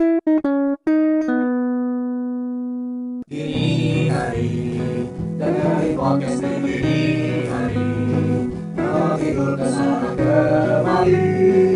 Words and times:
Dini 0.00 0.80
hari 4.10 4.50
Dengerin 5.38 5.94
podcast 5.94 6.42
dini 6.42 7.46
hari. 7.46 7.86
Menghibur 8.74 9.54
ke 9.54 9.70
sana 9.70 10.10
kemari 10.18 11.73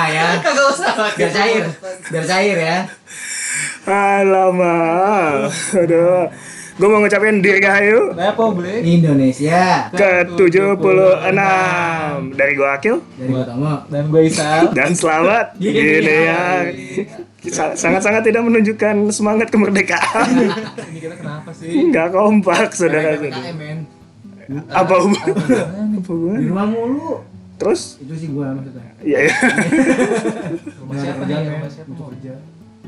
Nah 0.00 0.08
ya, 0.08 0.26
Kagak 0.40 0.66
usah. 0.72 1.12
biar 1.12 1.28
cair, 1.28 1.64
biar 2.08 2.24
cair 2.24 2.56
ya. 2.56 2.78
Alamak 3.84 5.52
Aduh 5.74 6.32
Gue 6.72 6.88
mau 6.88 7.04
ngucapin 7.04 7.44
Dirgahayu 7.44 8.16
Republik. 8.16 8.80
Indonesia 8.80 9.92
ke-76 9.92 10.80
Dari 12.32 12.52
gue 12.54 12.64
Akil 12.66 12.96
dari 13.12 13.32
Utama. 13.34 13.84
Dan 13.86 14.08
gue 14.08 14.22
Isal. 14.24 14.72
Dan 14.72 14.96
selamat 14.96 15.52
Gini 15.60 16.00
ya 16.00 16.64
Sa- 17.46 17.76
Sangat-sangat 17.76 18.24
tidak 18.24 18.40
menunjukkan 18.42 19.12
semangat 19.12 19.52
kemerdekaan 19.52 20.28
Ini 20.32 20.98
kita 20.98 21.16
kenapa 21.18 21.52
sih? 21.52 21.92
Nggak 21.92 22.08
kompak 22.10 22.72
saudara 22.72 23.20
PPKM 23.20 23.52
men. 23.54 23.78
Apa 24.66 24.94
hubungan? 24.98 25.36
Apa 25.36 25.84
Di 25.84 25.98
hubungan? 26.00 26.40
rumah 26.42 26.66
mulu. 26.66 27.10
Terus? 27.60 28.00
Itu 28.00 28.14
sih 28.16 28.28
gua 28.32 28.56
maksudnya. 28.56 28.88
Iya 29.04 29.18
ya 29.28 29.34
Rumah 30.80 30.96
siapa 30.96 31.22
nih? 31.22 31.36
Rumah 31.44 31.68
siapa? 31.68 31.92
Kerja. 31.92 32.32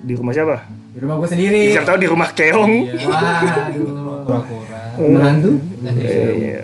Di 0.02 0.12
rumah 0.16 0.32
siapa? 0.32 0.56
Di 0.66 0.98
rumah 0.98 1.14
gua 1.20 1.28
sendiri. 1.28 1.62
Siapa 1.70 1.86
tahu 1.86 1.98
di 2.00 2.08
rumah 2.08 2.28
Keong 2.32 2.72
Waduh. 2.88 3.86
Kura-kura. 4.24 4.80
Menantu? 4.96 5.50
Iya, 5.84 6.26
iya. 6.32 6.60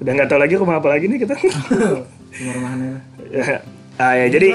Udah 0.00 0.12
nggak 0.16 0.28
tahu 0.32 0.40
lagi 0.40 0.54
rumah 0.56 0.80
apa 0.80 0.88
lagi 0.88 1.04
nih 1.04 1.18
kita 1.20 1.34
Rumah 1.36 2.52
rumahannya. 2.56 2.92
Ya. 3.28 3.60
Ah, 4.00 4.16
ya, 4.16 4.26
jadi? 4.32 4.48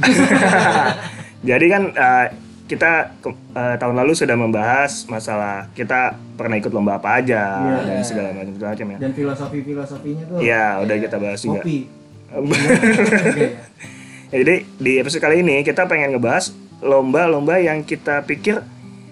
Jadi 1.40 1.66
kan 1.68 1.82
uh, 1.92 2.26
kita 2.64 3.12
uh, 3.52 3.74
tahun 3.76 3.96
lalu 3.98 4.12
sudah 4.14 4.36
membahas 4.38 5.04
masalah 5.04 5.68
kita 5.74 6.14
pernah 6.38 6.56
ikut 6.56 6.70
lomba 6.70 6.96
apa 6.96 7.18
aja 7.18 7.60
Iya. 7.60 7.78
dan 7.82 7.98
segala 8.06 8.28
macam 8.32 8.52
segala 8.56 8.70
macam 8.72 8.86
ya. 8.88 8.98
Dan 9.02 9.12
filosofi-filosofinya 9.12 10.24
tuh. 10.30 10.38
Iya, 10.40 10.64
udah 10.80 10.96
kita 10.96 11.16
bahas 11.18 11.40
juga. 11.42 11.60
Kopi. 11.60 11.78
Ya. 12.30 12.38
Ya, 14.30 14.38
jadi 14.46 14.54
di 14.78 14.92
episode 15.02 15.18
kali 15.18 15.42
ini 15.42 15.66
kita 15.66 15.90
pengen 15.90 16.14
ngebahas 16.14 16.54
lomba-lomba 16.78 17.58
yang 17.58 17.82
kita 17.82 18.22
pikir 18.22 18.62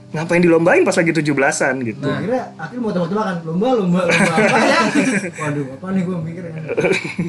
ngapain 0.09 0.41
dilombain 0.41 0.87
pas 0.89 0.97
lagi 0.97 1.13
17-an 1.13 1.75
gitu. 1.85 2.01
Nah, 2.01 2.17
akhirnya 2.17 2.45
akhirnya 2.57 2.81
mau 2.81 2.93
tebak-tebakan 2.95 3.35
lomba 3.45 3.67
lomba 3.77 4.01
lomba 4.09 4.33
apa 4.39 4.59
ya? 4.65 4.81
Waduh, 5.43 5.65
apa 5.77 5.87
nih 5.93 6.03
gua 6.07 6.17
mikir 6.25 6.43
kan? 6.49 6.63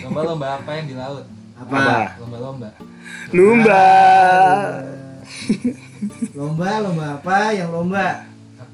Lomba-lomba 0.08 0.48
apa 0.62 0.70
yang 0.80 0.86
di 0.88 0.96
laut? 0.96 1.26
Apa? 1.60 1.76
Apa? 1.76 2.00
Lomba-lomba. 2.24 2.70
Lumba. 3.36 3.86
Lomba 6.38 6.70
lomba 6.80 7.06
apa 7.20 7.38
yang 7.52 7.70
lomba? 7.74 8.08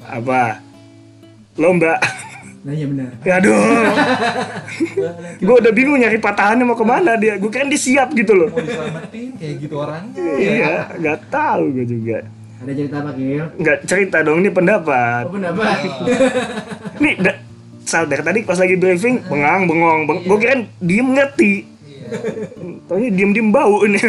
Apa? 0.06 0.42
Lomba. 1.58 1.94
Nah 2.66 2.74
iya 2.74 2.86
benar. 2.90 3.10
Ya 3.22 3.34
aduh. 3.38 3.54
gue 5.46 5.56
udah 5.62 5.70
bingung 5.70 6.02
nyari 6.02 6.18
patahannya 6.18 6.66
mau 6.66 6.74
ke 6.74 6.82
mana 6.82 7.14
dia. 7.14 7.38
Gue 7.38 7.54
kan 7.54 7.70
disiap 7.70 8.10
gitu 8.18 8.34
loh. 8.34 8.50
Mau 8.50 8.58
diselamatin 8.58 9.30
kayak 9.38 9.56
gitu 9.62 9.76
orangnya. 9.78 10.26
Iya, 10.34 10.74
nggak 10.98 11.20
tahu 11.30 11.64
gue 11.78 11.86
juga. 11.86 12.18
Ada 12.66 12.72
cerita 12.74 12.96
apa, 13.06 13.12
Gil? 13.14 13.46
Nggak 13.62 13.78
cerita 13.86 14.18
dong, 14.26 14.42
ini 14.42 14.50
pendapat. 14.50 15.30
Oh, 15.30 15.38
pendapat. 15.38 15.78
Nih, 17.06 17.14
da- 17.22 17.40
Sal, 17.86 18.10
dari 18.10 18.26
tadi 18.26 18.42
pas 18.42 18.58
lagi 18.58 18.74
briefing, 18.74 19.22
bengang, 19.30 19.70
bengong, 19.70 20.10
beng 20.10 20.20
gue 20.26 20.38
kira 20.42 20.58
diem 20.82 21.06
ngerti. 21.14 21.54
Iya. 21.86 22.18
Taunya 22.90 23.10
diem 23.14 23.30
diem 23.30 23.54
bau 23.54 23.86
ini. 23.86 24.02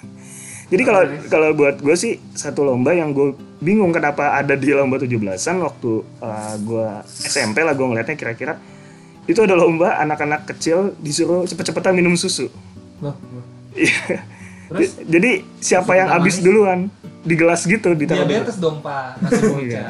Jadi 0.74 0.82
kalau 0.82 1.02
kalau 1.30 1.48
buat 1.54 1.78
gue 1.78 1.94
sih 1.94 2.18
satu 2.34 2.66
lomba 2.66 2.90
yang 2.90 3.14
gue 3.14 3.38
bingung 3.64 3.88
kenapa 3.90 4.36
ada 4.36 4.52
di 4.52 4.68
lomba 4.70 5.00
17-an 5.00 5.56
waktu 5.58 5.90
uh, 6.20 6.54
gue 6.60 6.86
SMP 7.08 7.58
lah 7.58 7.72
gue 7.72 7.82
ngeliatnya 7.82 8.12
kira-kira 8.12 8.60
itu 9.24 9.40
ada 9.40 9.56
lomba 9.56 9.96
anak-anak 9.98 10.44
kecil 10.46 10.92
disuruh 11.00 11.42
cepet-cepetan 11.42 11.96
minum 11.96 12.12
susu. 12.12 12.52
Loh, 13.00 13.16
Iya. 13.72 14.20
Terus? 14.64 15.00
Jadi 15.02 15.30
siapa 15.58 15.92
yang 15.92 16.08
habis 16.08 16.38
duluan 16.38 16.92
di 17.20 17.34
gelas 17.34 17.64
gitu 17.64 17.90
ditaruh. 17.90 18.22
diabetes 18.22 18.56
dong, 18.56 18.78
Pak. 18.78 19.24
Kasih 19.24 19.42
bocah. 19.56 19.64
Iya. 19.64 19.86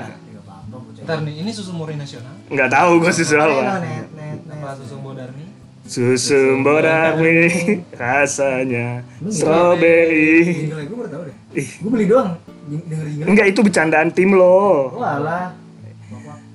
Ntar 1.03 1.19
nih, 1.21 1.35
ini 1.37 1.51
susu 1.51 1.75
murni 1.75 1.99
nasional. 1.99 2.33
Nggak 2.47 2.71
tahu 2.71 2.91
gue 2.97 3.13
susu 3.13 3.35
apa. 3.35 3.51
net, 3.77 4.09
net, 4.09 4.09
net. 4.15 4.39
Apa 4.57 4.79
susu 4.79 4.97
Bodarni? 4.99 5.45
Susu 5.85 6.41
Bodarmi 6.63 7.37
rasanya 7.93 9.03
strawberry. 9.29 10.65
Jingle 10.65 10.87
gue 10.87 10.97
baru 10.97 11.11
tahu 11.11 11.23
deh. 11.29 11.35
Ih, 11.55 11.69
Gue 11.77 11.91
beli 11.91 12.07
doang. 12.07 12.31
Jing- 12.65 12.85
Denger 12.85 13.07
jingle. 13.07 13.27
enggak 13.29 13.47
itu 13.47 13.61
bercandaan 13.61 14.09
tim 14.11 14.31
lo. 14.31 14.91
Oh 14.91 15.01
alah. 15.01 15.53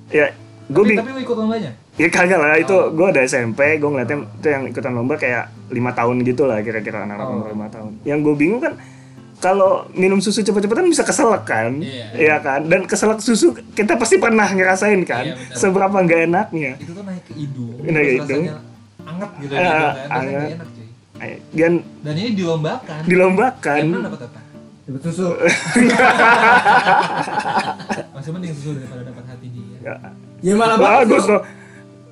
Ya, 0.08 0.34
gue 0.66 0.82
Tapi, 0.84 0.94
tapi 0.96 1.10
mau 1.12 1.20
ikut 1.20 1.36
lombanya? 1.36 1.70
ya 1.94 2.08
kagak 2.08 2.36
lah 2.36 2.56
itu 2.56 2.72
gue 2.72 3.06
ada 3.06 3.20
SMP 3.22 3.76
gue 3.76 3.86
ngeliatnya 3.86 4.18
itu 4.32 4.46
yang 4.48 4.62
ikutan 4.64 4.90
lomba 4.90 5.14
kayak 5.14 5.44
lima 5.68 5.92
tahun 5.92 6.24
gitu 6.24 6.42
lah 6.44 6.58
kira-kira 6.60 7.04
anak-anak 7.04 7.26
Oh. 7.26 7.34
umur 7.36 7.48
lima 7.48 7.68
tahun. 7.68 7.92
Yang 8.02 8.18
gue 8.20 8.34
bingung 8.36 8.58
kan 8.58 8.74
kalau 9.38 9.70
minum 9.92 10.18
susu 10.18 10.42
cepet-cepetan 10.42 10.84
bisa 10.84 11.00
keselak 11.00 11.44
kan, 11.44 11.78
Iya. 11.78 12.06
Iya 12.12 12.36
kan? 12.38 12.60
Dan 12.66 12.84
keselak 12.84 13.20
susu 13.20 13.46
kita 13.70 13.94
pasti 13.94 14.18
pernah 14.18 14.44
ngerasain 14.46 15.00
kan, 15.02 15.24
Iya, 15.24 15.34
benar. 15.38 15.56
seberapa 15.56 15.96
nggak 15.96 16.20
enaknya. 16.26 16.72
Itu 16.76 16.92
tuh 16.92 17.04
naik 17.04 17.22
ke 17.22 17.32
hidung. 17.34 17.72
Naik 17.80 18.04
ke 18.04 18.12
hidung. 18.18 18.44
Anget 19.00 19.30
gitu 19.38 19.52
Ah, 19.52 19.56
gitu 19.56 19.56
kan. 19.56 19.64
Rasanya 19.64 20.10
anget. 20.10 20.34
nggak 20.34 20.50
enak, 20.52 20.68
cuy. 20.68 20.88
Dan 21.52 21.72
Dan 22.00 22.14
ini 22.16 22.30
dilombakan. 22.34 23.00
dilombakan. 23.04 23.82
Menang 23.86 24.04
dapat 24.08 24.20
apa? 24.26 24.38
Dapat 24.90 25.02
susu. 25.06 25.28
Masih 28.18 28.30
mending 28.34 28.52
susu 28.58 28.74
daripada 28.74 29.02
dapat 29.06 29.24
hati 29.30 29.46
dia. 29.54 29.78
Ya, 29.86 29.94
Ya 30.42 30.54
malah 30.58 30.82
bagus 30.82 31.30
loh. 31.30 31.46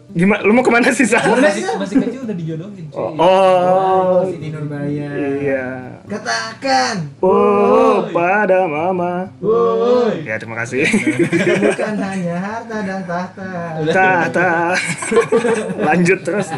Gimana? 0.09 0.41
Lu 0.47 0.55
mau 0.57 0.63
ke 0.65 0.71
mana 0.73 0.89
sih 0.89 1.05
Sa? 1.05 1.21
Masih, 1.21 1.69
masih 1.77 2.01
kecil 2.01 2.25
udah 2.25 2.33
dijodohin, 2.33 2.85
cuy. 2.89 2.97
Oh, 2.97 3.13
oh, 3.21 4.25
Siti 4.25 4.49
Nurbaya. 4.49 5.09
iya. 5.37 5.67
Katakan. 6.09 7.13
Oh, 7.21 8.09
pada 8.09 8.65
mama. 8.65 9.29
Woi. 9.43 10.25
Ya 10.25 10.41
terima 10.41 10.57
kasih. 10.65 10.87
Bukan 11.61 11.95
hanya 12.01 12.37
harta 12.41 12.77
dan 12.89 13.01
tahta. 13.05 13.51
Tata. 13.93 14.53
Lanjut 15.83 16.19
terus. 16.23 16.49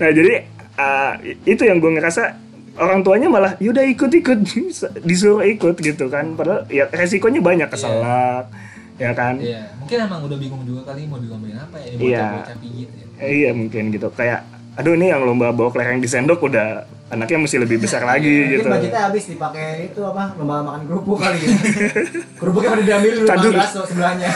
Nah 0.00 0.08
jadi 0.16 0.48
uh, 0.80 1.12
itu 1.44 1.60
yang 1.60 1.76
gue 1.76 1.92
ngerasa 1.92 2.32
orang 2.80 3.00
tuanya 3.00 3.28
malah 3.28 3.52
yaudah 3.56 3.84
ikut-ikut 3.84 4.38
disuruh 5.06 5.44
ikut 5.44 5.76
gitu 5.76 6.08
kan 6.08 6.32
padahal 6.32 6.64
ya 6.66 6.88
resikonya 6.88 7.38
banyak 7.38 7.68
keselak 7.68 8.48
ya 8.96 9.12
kan 9.12 9.36
Iya, 9.36 9.72
mungkin 9.76 9.96
emang 10.02 10.20
udah 10.24 10.36
bingung 10.36 10.62
juga 10.62 10.84
kali 10.86 11.04
mau 11.04 11.16
dilombain 11.16 11.56
apa 11.56 11.76
ya, 11.78 11.88
ini 11.90 12.00
Iya. 12.06 12.20
bocah-bocah 12.26 12.56
pigit 12.58 12.88
ya. 12.90 13.04
Eh, 13.18 13.30
iya 13.38 13.50
mungkin 13.50 13.82
gitu 13.90 14.08
kayak 14.10 14.40
aduh 14.72 14.92
ini 14.92 15.06
yang 15.06 15.20
lomba 15.20 15.50
bawa 15.50 15.68
kelereng 15.68 15.98
di 15.98 16.06
sendok 16.06 16.40
udah 16.42 16.84
anaknya 17.10 17.36
mesti 17.38 17.56
lebih 17.58 17.76
besar 17.78 18.00
lagi 18.02 18.28
Mungkin 18.30 18.52
gitu 18.54 18.68
budgetnya 18.70 19.02
habis 19.02 19.24
dipakai 19.26 19.68
itu 19.86 20.00
apa? 20.00 20.32
Lomba 20.36 20.62
makan 20.62 20.80
kerupuk 20.86 21.18
kali 21.18 21.38
ya. 21.38 21.48
Kerupuknya 22.40 22.68
pada 22.70 22.82
diambil 22.82 23.12
dulu 23.14 23.26
Tadu. 23.26 23.50
bakso 23.52 23.80
sebelahnya. 23.84 24.28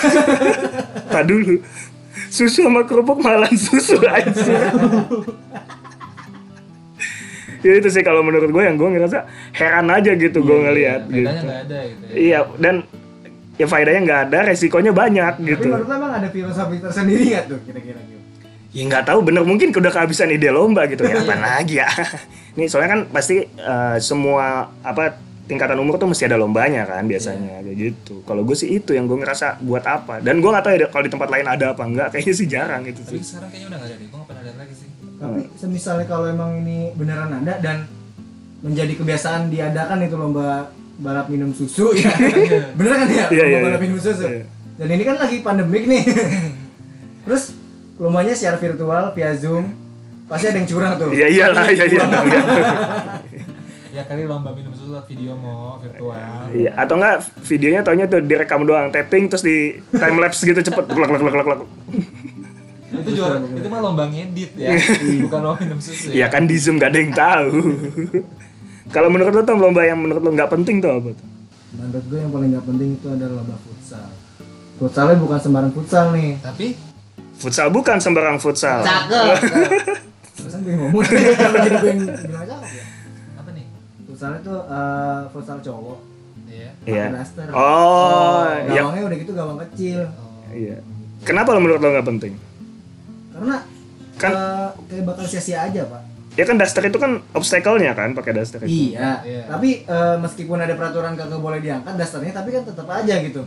tak 1.07 1.25
dulu 1.25 1.55
susu 2.27 2.61
sama 2.63 2.83
kerupuk 2.83 3.19
malan 3.21 3.53
susu 3.55 4.01
aja 4.03 4.33
ya 7.65 7.75
itu 7.81 7.89
sih 7.89 8.05
kalau 8.05 8.21
menurut 8.21 8.53
gue 8.53 8.63
yang 8.63 8.77
gue 8.77 8.89
ngerasa 8.93 9.25
heran 9.57 9.89
aja 9.89 10.13
gitu 10.13 10.45
gue 10.45 10.59
ngelihat 10.69 11.09
Bedanya 11.09 11.33
gitu. 11.33 11.45
nggak 11.49 11.61
ada 11.65 11.79
gitu 11.89 12.03
ya. 12.05 12.15
iya 12.15 12.39
dan 12.61 12.75
ya 13.55 13.67
faedahnya 13.67 14.01
nggak 14.05 14.21
ada 14.29 14.39
resikonya 14.53 14.93
banyak 14.93 15.33
Tapi 15.41 15.49
gitu. 15.49 15.69
menurut 15.73 15.89
emang 15.89 16.13
ada 16.13 16.29
filosofi 16.29 16.77
tersendiri 16.79 17.23
nggak 17.33 17.45
tuh 17.49 17.59
kira-kira? 17.65 18.01
Gitu? 18.05 18.23
ya 18.75 18.83
nggak 18.91 19.05
tahu 19.07 19.23
bener 19.23 19.47
mungkin 19.47 19.71
udah 19.71 19.93
kehabisan 19.95 20.35
ide 20.35 20.51
lomba 20.51 20.91
gitu. 20.91 21.07
Ya 21.07 21.23
apa 21.23 21.35
lagi 21.39 21.79
ya? 21.79 21.87
Nih 22.59 22.67
soalnya 22.67 22.91
kan 22.99 23.01
pasti 23.07 23.47
eh, 23.47 23.97
semua 24.03 24.67
apa 24.83 25.15
tingkatan 25.47 25.79
umur 25.79 25.95
tuh 25.95 26.11
mesti 26.11 26.27
ada 26.27 26.35
lombanya 26.35 26.83
kan 26.83 27.07
biasanya 27.07 27.63
kayak 27.63 27.77
gitu. 27.79 28.27
Kalau 28.27 28.43
gue 28.43 28.57
sih 28.59 28.75
itu 28.75 28.91
yang 28.97 29.07
gue 29.07 29.15
ngerasa 29.15 29.63
buat 29.63 29.87
apa. 29.87 30.19
Dan 30.19 30.43
gue 30.43 30.51
nggak 30.51 30.65
tahu 30.67 30.73
ya 30.75 30.89
kalau 30.91 31.05
di 31.07 31.13
tempat 31.15 31.29
lain 31.31 31.47
ada 31.47 31.71
apa 31.71 31.83
enggak 31.87 32.07
kayaknya 32.17 32.35
sih 32.35 32.47
jarang 32.51 32.83
gitu 32.83 33.07
Tapi 33.07 33.15
sih. 33.15 33.23
sekarang 33.23 33.49
kayaknya 33.55 33.67
udah 33.71 33.79
nggak 33.79 33.91
ada 33.93 33.97
deh, 34.01 34.07
gue 34.11 34.17
nggak 34.19 34.29
pernah 34.29 34.43
lihat 34.43 34.57
lagi 34.59 34.75
sih. 34.75 34.89
Tapi 35.25 35.43
semisalnya 35.57 36.05
kalau 36.05 36.29
emang 36.29 36.61
ini 36.61 36.93
beneran 36.93 37.33
ada 37.33 37.57
dan 37.65 37.89
menjadi 38.61 38.93
kebiasaan 39.01 39.49
diadakan 39.49 40.05
itu 40.05 40.17
lomba 40.21 40.69
balap 41.01 41.33
minum 41.33 41.49
susu 41.57 41.93
ya. 41.99 42.13
Bener 42.77 42.93
kan 42.93 43.09
ya? 43.09 43.27
Iya, 43.33 43.43
lomba 43.49 43.57
iya, 43.57 43.65
balap 43.65 43.81
iya. 43.81 43.87
minum 43.89 43.99
susu. 44.01 44.27
Iya. 44.29 44.45
Dan 44.75 44.89
ini 44.93 45.03
kan 45.07 45.17
lagi 45.17 45.37
pandemik 45.41 45.85
nih. 45.89 46.03
Terus 47.25 47.57
lombanya 47.97 48.37
secara 48.37 48.61
virtual 48.61 49.17
via 49.17 49.33
Zoom 49.33 49.73
pasti 50.29 50.47
ada 50.53 50.61
yang 50.61 50.69
curang 50.69 50.93
tuh. 51.01 51.11
Iya 51.13 51.27
iyalah, 51.33 51.65
iya 51.73 51.85
iya. 51.89 52.01
dong, 52.05 52.27
iya. 52.29 52.43
Ya 53.95 54.03
kali 54.05 54.27
lomba 54.29 54.51
minum 54.53 54.75
susu 54.77 54.93
lewat 54.93 55.07
video 55.09 55.33
mau 55.41 55.81
virtual. 55.81 56.53
Iya, 56.53 56.71
atau 56.77 56.95
enggak 57.01 57.17
videonya 57.49 57.81
taunya 57.81 58.05
tuh 58.11 58.21
direkam 58.21 58.61
doang, 58.67 58.93
tapping 58.93 59.31
terus 59.33 59.47
di 59.47 59.81
time 59.95 60.19
lapse 60.21 60.45
gitu 60.45 60.61
cepet. 60.61 60.85
Lek 60.93 61.11
lek 61.17 61.23
lek 61.23 61.47
lek. 61.49 61.61
Itu 63.01 63.11
juara 63.13 63.37
itu 63.41 63.69
mah 63.69 63.81
lomba 63.81 64.05
ngedit 64.07 64.51
ya, 64.55 64.71
bukan 65.25 65.41
lomba 65.41 65.59
minum 65.61 65.79
susu 65.79 66.11
Iya 66.11 66.27
ya. 66.27 66.27
kan 66.29 66.45
di 66.45 66.57
Zoom 66.57 66.77
gak 66.77 66.91
ada 66.91 66.99
yang 66.99 67.13
tahu. 67.13 67.51
Kalau 68.87 69.09
menurut 69.09 69.33
lo 69.33 69.43
tuh 69.43 69.57
lomba 69.57 69.83
yang 69.83 69.99
menurut 69.99 70.21
lo 70.21 70.31
nggak 70.31 70.51
penting 70.51 70.79
tuh 70.79 70.93
apa 70.93 71.11
tuh? 71.11 71.27
Menurut 71.75 72.05
gue 72.07 72.19
yang 72.19 72.31
paling 72.31 72.49
nggak 72.53 72.65
penting 72.65 72.89
itu 72.95 73.07
adalah 73.09 73.35
lomba 73.41 73.57
futsal. 73.59 74.07
Futsalnya 74.75 75.17
bukan 75.17 75.39
sembarang 75.39 75.73
futsal 75.73 76.05
nih. 76.13 76.31
Tapi 76.39 76.67
Futsal 77.35 77.69
bukan 77.69 77.99
sembarang 77.99 78.39
futsal. 78.39 78.81
Cakep. 78.81 79.35
Terus 80.37 80.55
gue 80.61 80.75
ngomong 80.77 81.03
kalau 81.35 81.59
jadi 81.67 81.77
gue 81.77 81.91
yang 81.91 82.01
bilang 82.05 82.47
cakep 82.47 82.71
ya. 82.71 82.85
apa 83.35 83.51
nih? 83.51 83.65
Futsalnya 84.05 84.41
tuh 84.41 84.59
eh, 84.65 85.21
futsal 85.31 85.59
cowok. 85.59 85.99
Iya. 86.47 86.71
Iya. 86.85 87.05
Pakai 87.09 87.19
daster. 87.19 87.47
Oh, 87.51 88.47
iya. 88.47 88.79
Gawangnya 88.79 89.03
udah 89.09 89.17
gitu 89.19 89.33
gawang 89.33 89.59
kecil. 89.67 90.01
Oh. 90.15 90.31
Iya. 90.53 90.77
Kenapa 91.25 91.51
lo 91.51 91.59
menurut 91.59 91.81
lo 91.81 91.89
nggak 91.91 92.07
penting? 92.07 92.33
Karena 93.35 93.57
Kan- 94.15 94.31
eh, 94.33 94.69
kayak 94.87 95.05
bakal 95.05 95.25
sia-sia 95.27 95.59
aja 95.65 95.83
pak. 95.85 96.03
Ya 96.35 96.43
kan 96.43 96.55
daster 96.55 96.83
itu 96.83 96.99
kan 96.99 97.23
obstacle-nya 97.31 97.95
kan 97.95 98.11
pakai 98.11 98.33
daster 98.33 98.63
itu. 98.63 98.95
Iya. 98.95 99.23
Iya. 99.23 99.43
Tapi 99.47 99.83
eh, 99.83 100.17
meskipun 100.19 100.57
ada 100.57 100.75
peraturan 100.75 101.15
kagak 101.15 101.39
boleh 101.39 101.59
diangkat 101.59 101.95
dasternya, 101.95 102.33
tapi 102.33 102.51
kan 102.51 102.63
tetap 102.63 102.87
aja 102.87 103.15
gitu. 103.21 103.43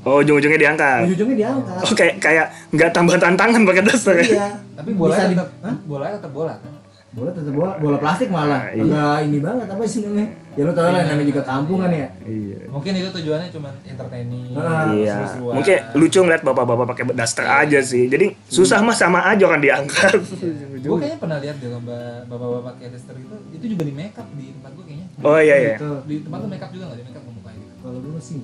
Oh, 0.00 0.20
ujung-ujungnya 0.20 0.56
diangkat. 0.58 1.04
Ujung-ujungnya 1.04 1.36
diangkat. 1.38 1.76
Oh, 1.78 1.92
kayak 1.92 2.14
kayak 2.18 2.46
nggak 2.72 2.90
tambah 2.90 3.16
tantangan 3.16 3.60
pakai 3.62 3.82
daster 3.82 4.14
ya? 4.14 4.24
Iya. 4.26 4.46
Tapi 4.74 4.90
bola 4.94 5.12
Bisa 5.12 5.24
di- 5.24 5.36
tetap 5.36 5.48
Hah? 5.60 5.74
bola 5.82 6.04
tetap 6.10 6.32
bola 6.32 6.54
kan. 6.56 6.72
Bola 7.10 7.30
tetap 7.34 7.52
bola, 7.52 7.72
bola 7.76 7.96
plastik 7.98 8.28
malah. 8.30 8.48
Nah, 8.48 8.64
iya. 8.70 8.82
Enggak 8.82 9.16
ini 9.22 9.38
banget 9.38 9.66
apa 9.66 9.82
sih 9.84 10.00
namanya? 10.00 10.28
Ya 10.60 10.68
lu 10.68 10.76
tau 10.76 10.84
lah 10.86 11.00
namanya 11.00 11.24
juga 11.24 11.40
kampungan 11.40 11.88
ya. 11.88 12.08
Iya. 12.20 12.68
Mungkin 12.68 12.92
itu 12.92 13.08
tujuannya 13.10 13.48
cuma 13.48 13.72
entertaining. 13.80 14.52
Ah, 14.52 14.92
Iya, 14.92 15.16
mungkin 15.32 15.76
lucu 15.96 16.18
ngeliat 16.20 16.42
bapak-bapak 16.42 16.84
pakai 16.86 17.04
daster 17.10 17.48
aja 17.48 17.80
sih. 17.80 18.04
Jadi 18.06 18.36
susah 18.44 18.84
mah 18.84 18.92
sama 18.92 19.24
aja 19.24 19.40
orang 19.42 19.64
diangkat. 19.64 20.20
Gue 20.84 20.96
kayaknya 20.98 21.16
pernah 21.16 21.38
lihat 21.40 21.56
di 21.56 21.66
lomba 21.66 21.96
bapak-bapak 22.28 22.76
pakai 22.76 22.86
daster 22.92 23.16
itu, 23.16 23.36
itu 23.52 23.64
juga 23.72 23.82
di 23.84 23.94
makeup 23.94 24.28
di 24.30 24.52
tempat 24.52 24.70
gue 24.70 24.84
kayaknya. 24.84 25.06
Oh 25.22 25.38
iya 25.38 25.56
iya. 25.56 25.76
Gitu. 25.76 25.92
Di 26.04 26.16
tempat 26.20 26.38
lu 26.38 26.48
makeup 26.48 26.70
juga 26.70 26.84
nggak 26.84 26.98
di 26.98 27.04
makeup 27.04 27.22
ke 27.22 27.32
mukanya 27.32 27.62
gitu. 27.62 27.74
Kalau 27.80 27.98
dulu 28.04 28.18
sih. 28.20 28.40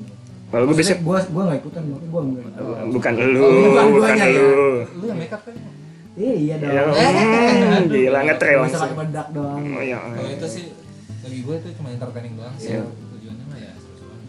Kalau 0.46 0.64
gue 0.64 0.76
biasanya 0.78 0.98
gua 1.02 1.18
gua 1.26 1.42
enggak 1.44 1.60
ikutan, 1.60 1.82
makanya 1.84 2.08
gua 2.08 2.22
enggak. 2.22 2.44
bukan 2.88 3.12
lu, 3.28 3.40
Oh, 3.42 3.50
bukan 3.50 3.84
bukan 3.92 4.08
guanya 4.08 4.24
ya. 4.24 4.36
lu. 4.40 4.48
Lu 4.94 5.04
yang 5.04 5.18
makeup 5.18 5.42
kan? 5.44 5.54
Iya, 6.16 6.32
iya 6.32 6.54
dong. 6.56 6.70
Ya, 6.72 6.80
Eh, 6.80 7.10
hmm, 7.12 7.82
gila 7.92 8.20
ngetrel 8.24 8.60
Bisa 8.64 8.78
pakai 8.80 8.96
bedak 8.96 9.28
doang. 9.36 9.60
Oh 9.60 9.82
iya. 9.84 9.98
Kalau 10.00 10.30
itu 10.32 10.46
sih 10.48 10.64
bagi 11.22 11.40
gue 11.42 11.54
itu 11.58 11.68
cuma 11.78 11.88
entertaining 11.90 12.34
doang 12.38 12.54
sih. 12.58 12.70
Iya. 12.74 12.82
Tujuannya 12.86 13.44
mah 13.50 13.58
ya. 13.58 13.72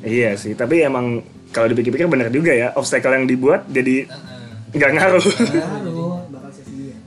Iya 0.06 0.30
sih, 0.38 0.54
tapi 0.54 0.82
emang 0.86 1.22
kalau 1.50 1.68
dipikir-pikir 1.72 2.06
benar 2.10 2.30
juga 2.30 2.54
ya, 2.54 2.74
obstacle 2.78 3.14
yang 3.14 3.26
dibuat 3.26 3.66
jadi 3.70 4.06
nggak 4.74 4.92
ngaruh. 4.94 5.24
Baru 5.24 5.98
bakal 6.34 6.52
sia-sia. 6.54 6.98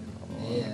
Iya. 0.43 0.71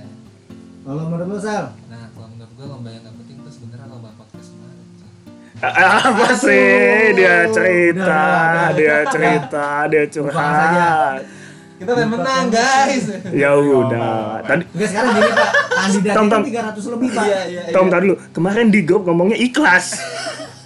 Kalau 0.86 1.02
menurut 1.10 1.26
lu 1.28 1.38
Sal? 1.42 1.74
Nah, 1.90 2.08
kalau 2.14 2.28
menurut 2.30 2.52
gue 2.54 2.66
lomba 2.66 2.88
yang 2.94 3.02
gak 3.04 3.14
penting 3.20 3.36
itu 3.42 3.50
sebenarnya 3.50 3.86
lomba 3.90 4.10
podcast 4.16 4.48
kemarin. 4.54 4.84
sih. 4.94 5.10
Apa 5.66 6.28
sih 6.36 6.70
dia 7.18 7.36
cerita, 7.50 8.24
dia 8.76 8.96
cerita, 9.10 9.68
dia 9.90 10.04
curhat. 10.08 11.20
Kita 11.76 11.90
pengen 11.92 12.10
menang 12.10 12.46
guys. 12.48 13.04
Ya 13.30 13.50
udah, 13.52 14.40
tadi 14.42 14.64
Enggak 14.66 14.88
sekarang 14.88 15.10
gini 15.12 15.30
Pak, 15.30 15.50
kandidat 15.68 16.14
Tom, 16.16 16.26
Tom. 16.26 16.42
itu 16.42 16.50
300 16.56 16.94
lebih 16.96 17.08
Pak. 17.12 17.24
Iya 17.24 17.40
iya. 17.44 17.60
Tom 17.68 17.86
tadi 17.86 18.02
dulu, 18.02 18.16
kemarin 18.32 18.66
di 18.68 18.80
grup 18.80 19.02
ngomongnya 19.04 19.36
ikhlas. 19.36 19.86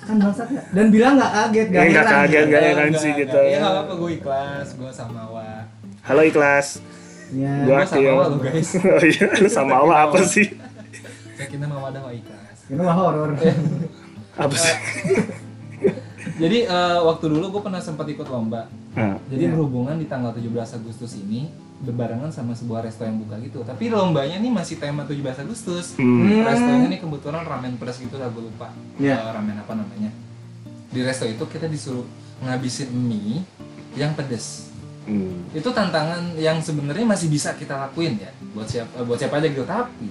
Kan 0.01 0.17
bangsat 0.17 0.49
ya. 0.49 0.63
Dan 0.71 0.87
bilang 0.89 1.15
enggak 1.15 1.33
kaget, 1.33 1.67
Ya, 1.67 1.81
nggak 1.83 1.87
heran. 1.91 2.07
kaget, 2.07 2.45
nggak 2.47 2.63
heran 2.65 2.91
sih 2.95 3.11
gitu. 3.17 3.39
Iya 3.39 3.59
nggak 3.59 3.73
apa-apa 3.73 3.93
gue 3.97 4.11
ikhlas, 4.17 4.67
gue 4.73 4.91
sama 4.91 5.23
Wa. 5.27 5.49
Halo 6.01 6.23
ikhlas. 6.23 6.67
Iya. 7.31 7.53
Gua 7.63 7.83
sama. 7.85 8.11
Wa 8.11 8.25
lo, 8.27 8.37
guys. 8.39 8.69
Oh 8.91 9.03
iya, 9.05 9.27
lu 9.35 9.49
sama 9.49 9.75
Allah 9.79 9.97
apa 10.05 10.19
sih? 10.25 10.47
Saya 11.33 11.47
kira 11.47 11.63
sama 11.63 11.77
Wadah 11.81 12.03
Wa 12.03 12.13
ikhlas. 12.13 12.59
Ini 12.67 12.79
mah 12.79 12.95
horor. 12.95 13.31
Apa 14.37 14.55
sih? 14.55 14.75
Jadi 16.41 16.59
eh, 16.65 16.99
waktu 17.01 17.25
dulu 17.29 17.45
gue 17.51 17.63
pernah 17.63 17.79
sempat 17.79 18.09
ikut 18.09 18.25
lomba. 18.27 18.67
Nah, 18.91 19.21
Jadi 19.29 19.45
Iya. 19.45 19.53
berhubungan 19.53 19.95
di 19.95 20.07
tanggal 20.07 20.33
17 20.33 20.75
Agustus 20.75 21.15
ini 21.15 21.47
berbarengan 21.81 22.29
sama 22.29 22.53
sebuah 22.53 22.83
resto 22.83 23.05
yang 23.05 23.17
buka 23.17 23.37
gitu. 23.39 23.61
Tapi 23.61 23.89
lombanya 23.89 24.37
nih 24.37 24.51
masih 24.51 24.77
tema 24.77 25.05
17 25.05 25.39
Agustus. 25.39 25.95
hmm. 25.97 26.43
Restonya 26.43 26.87
nih 26.89 27.01
kebetulan 27.01 27.45
ramen 27.45 27.77
plus 27.77 27.97
gitu 27.97 28.17
lah 28.17 28.29
gue 28.29 28.43
lupa. 28.43 28.73
Iya. 28.97 29.17
Eh, 29.17 29.31
ramen 29.31 29.57
apa 29.57 29.73
namanya. 29.75 30.11
Di 30.89 31.01
resto 31.01 31.25
itu 31.25 31.45
kita 31.45 31.69
disuruh 31.69 32.05
ngabisin 32.41 32.89
mie 32.91 33.45
yang 33.95 34.17
pedes. 34.17 34.73
Hmm. 35.05 35.49
Itu 35.51 35.71
tantangan 35.71 36.37
yang 36.37 36.61
sebenarnya 36.61 37.05
masih 37.05 37.29
bisa 37.29 37.53
kita 37.55 37.77
lakuin 37.79 38.17
ya. 38.17 38.31
Buat 38.53 38.69
siapa 38.69 39.01
buat 39.05 39.17
siapa 39.17 39.39
aja 39.39 39.49
gitu. 39.49 39.63
Tapi 39.63 40.09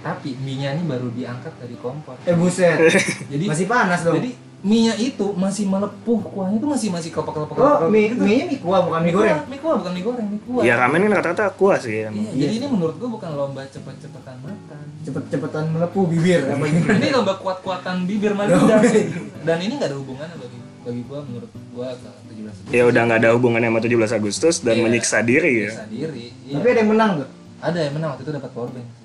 tapi 0.00 0.32
mie-nya 0.40 0.72
ini 0.72 0.88
baru 0.88 1.12
diangkat 1.12 1.60
dari 1.60 1.76
kompor. 1.76 2.16
Eh 2.24 2.32
buset. 2.32 2.80
Jadi 3.28 3.44
Masih 3.44 3.68
panas 3.68 4.00
dong. 4.00 4.16
jadi 4.16 4.32
mie-nya 4.60 4.92
itu 4.94 5.32
masih 5.32 5.64
melepuh, 5.64 6.20
kuahnya 6.20 6.60
itu 6.60 6.68
masih 6.68 6.88
masih 6.92 7.10
kelopak-kelopak. 7.10 7.56
Oh, 7.56 7.88
mie 7.88 8.12
mie 8.12 8.44
mie 8.44 8.58
kuah 8.60 8.84
bukan 8.84 9.00
mie 9.00 9.12
goreng. 9.12 9.40
Mie 9.48 9.56
kuah 9.56 9.74
bukan 9.80 9.92
mie 9.92 10.04
goreng, 10.04 10.26
mie 10.28 10.40
kuah. 10.44 10.62
Ya 10.62 10.74
ramen 10.76 11.00
kan 11.00 11.12
rata-rata 11.16 11.48
kuah 11.56 11.80
sih 11.80 12.04
emang. 12.04 12.28
Iya, 12.28 12.44
jadi 12.44 12.54
ini 12.60 12.66
menurut 12.68 12.94
gua 13.00 13.08
bukan 13.08 13.30
lomba 13.32 13.64
cepet-cepetan 13.64 14.36
makan. 14.44 14.84
Cepet-cepetan 15.00 15.64
melepuh 15.72 16.04
bibir 16.04 16.44
apa 16.44 16.64
gitu. 16.68 16.86
ini 16.92 17.08
lomba 17.08 17.34
kuat-kuatan 17.40 18.04
bibir 18.04 18.36
lidah 18.36 18.80
sih. 18.84 19.04
Dan 19.40 19.56
ini 19.58 19.72
nggak 19.74 19.88
ada 19.88 19.96
hubungannya 19.96 20.36
bagi 20.36 20.58
bagi 20.80 21.02
gua 21.08 21.20
menurut 21.24 21.50
gua 21.72 21.88
ke 21.96 22.08
17 22.36 22.52
Agustus. 22.52 22.68
Ya 22.68 22.82
udah 22.84 23.02
nggak 23.08 23.18
ada 23.20 23.30
hubungannya 23.32 23.68
sama 23.68 23.80
17 23.80 24.12
Agustus 24.12 24.54
dan 24.60 24.74
Iya. 24.76 24.84
menyiksa 24.84 25.18
diri 25.20 25.52
ya. 25.56 25.70
Bisa 25.72 25.84
diri. 25.88 26.24
Iya. 26.44 26.54
Tapi 26.60 26.66
ada 26.68 26.80
yang 26.80 26.90
menang 26.92 27.10
tuh. 27.24 27.28
ada 27.60 27.76
yang 27.76 27.92
menang 27.92 28.08
waktu 28.12 28.24
itu 28.24 28.32
dapat 28.32 28.50
power 28.52 28.70
bank. 28.72 28.84
Gua- 28.84 28.99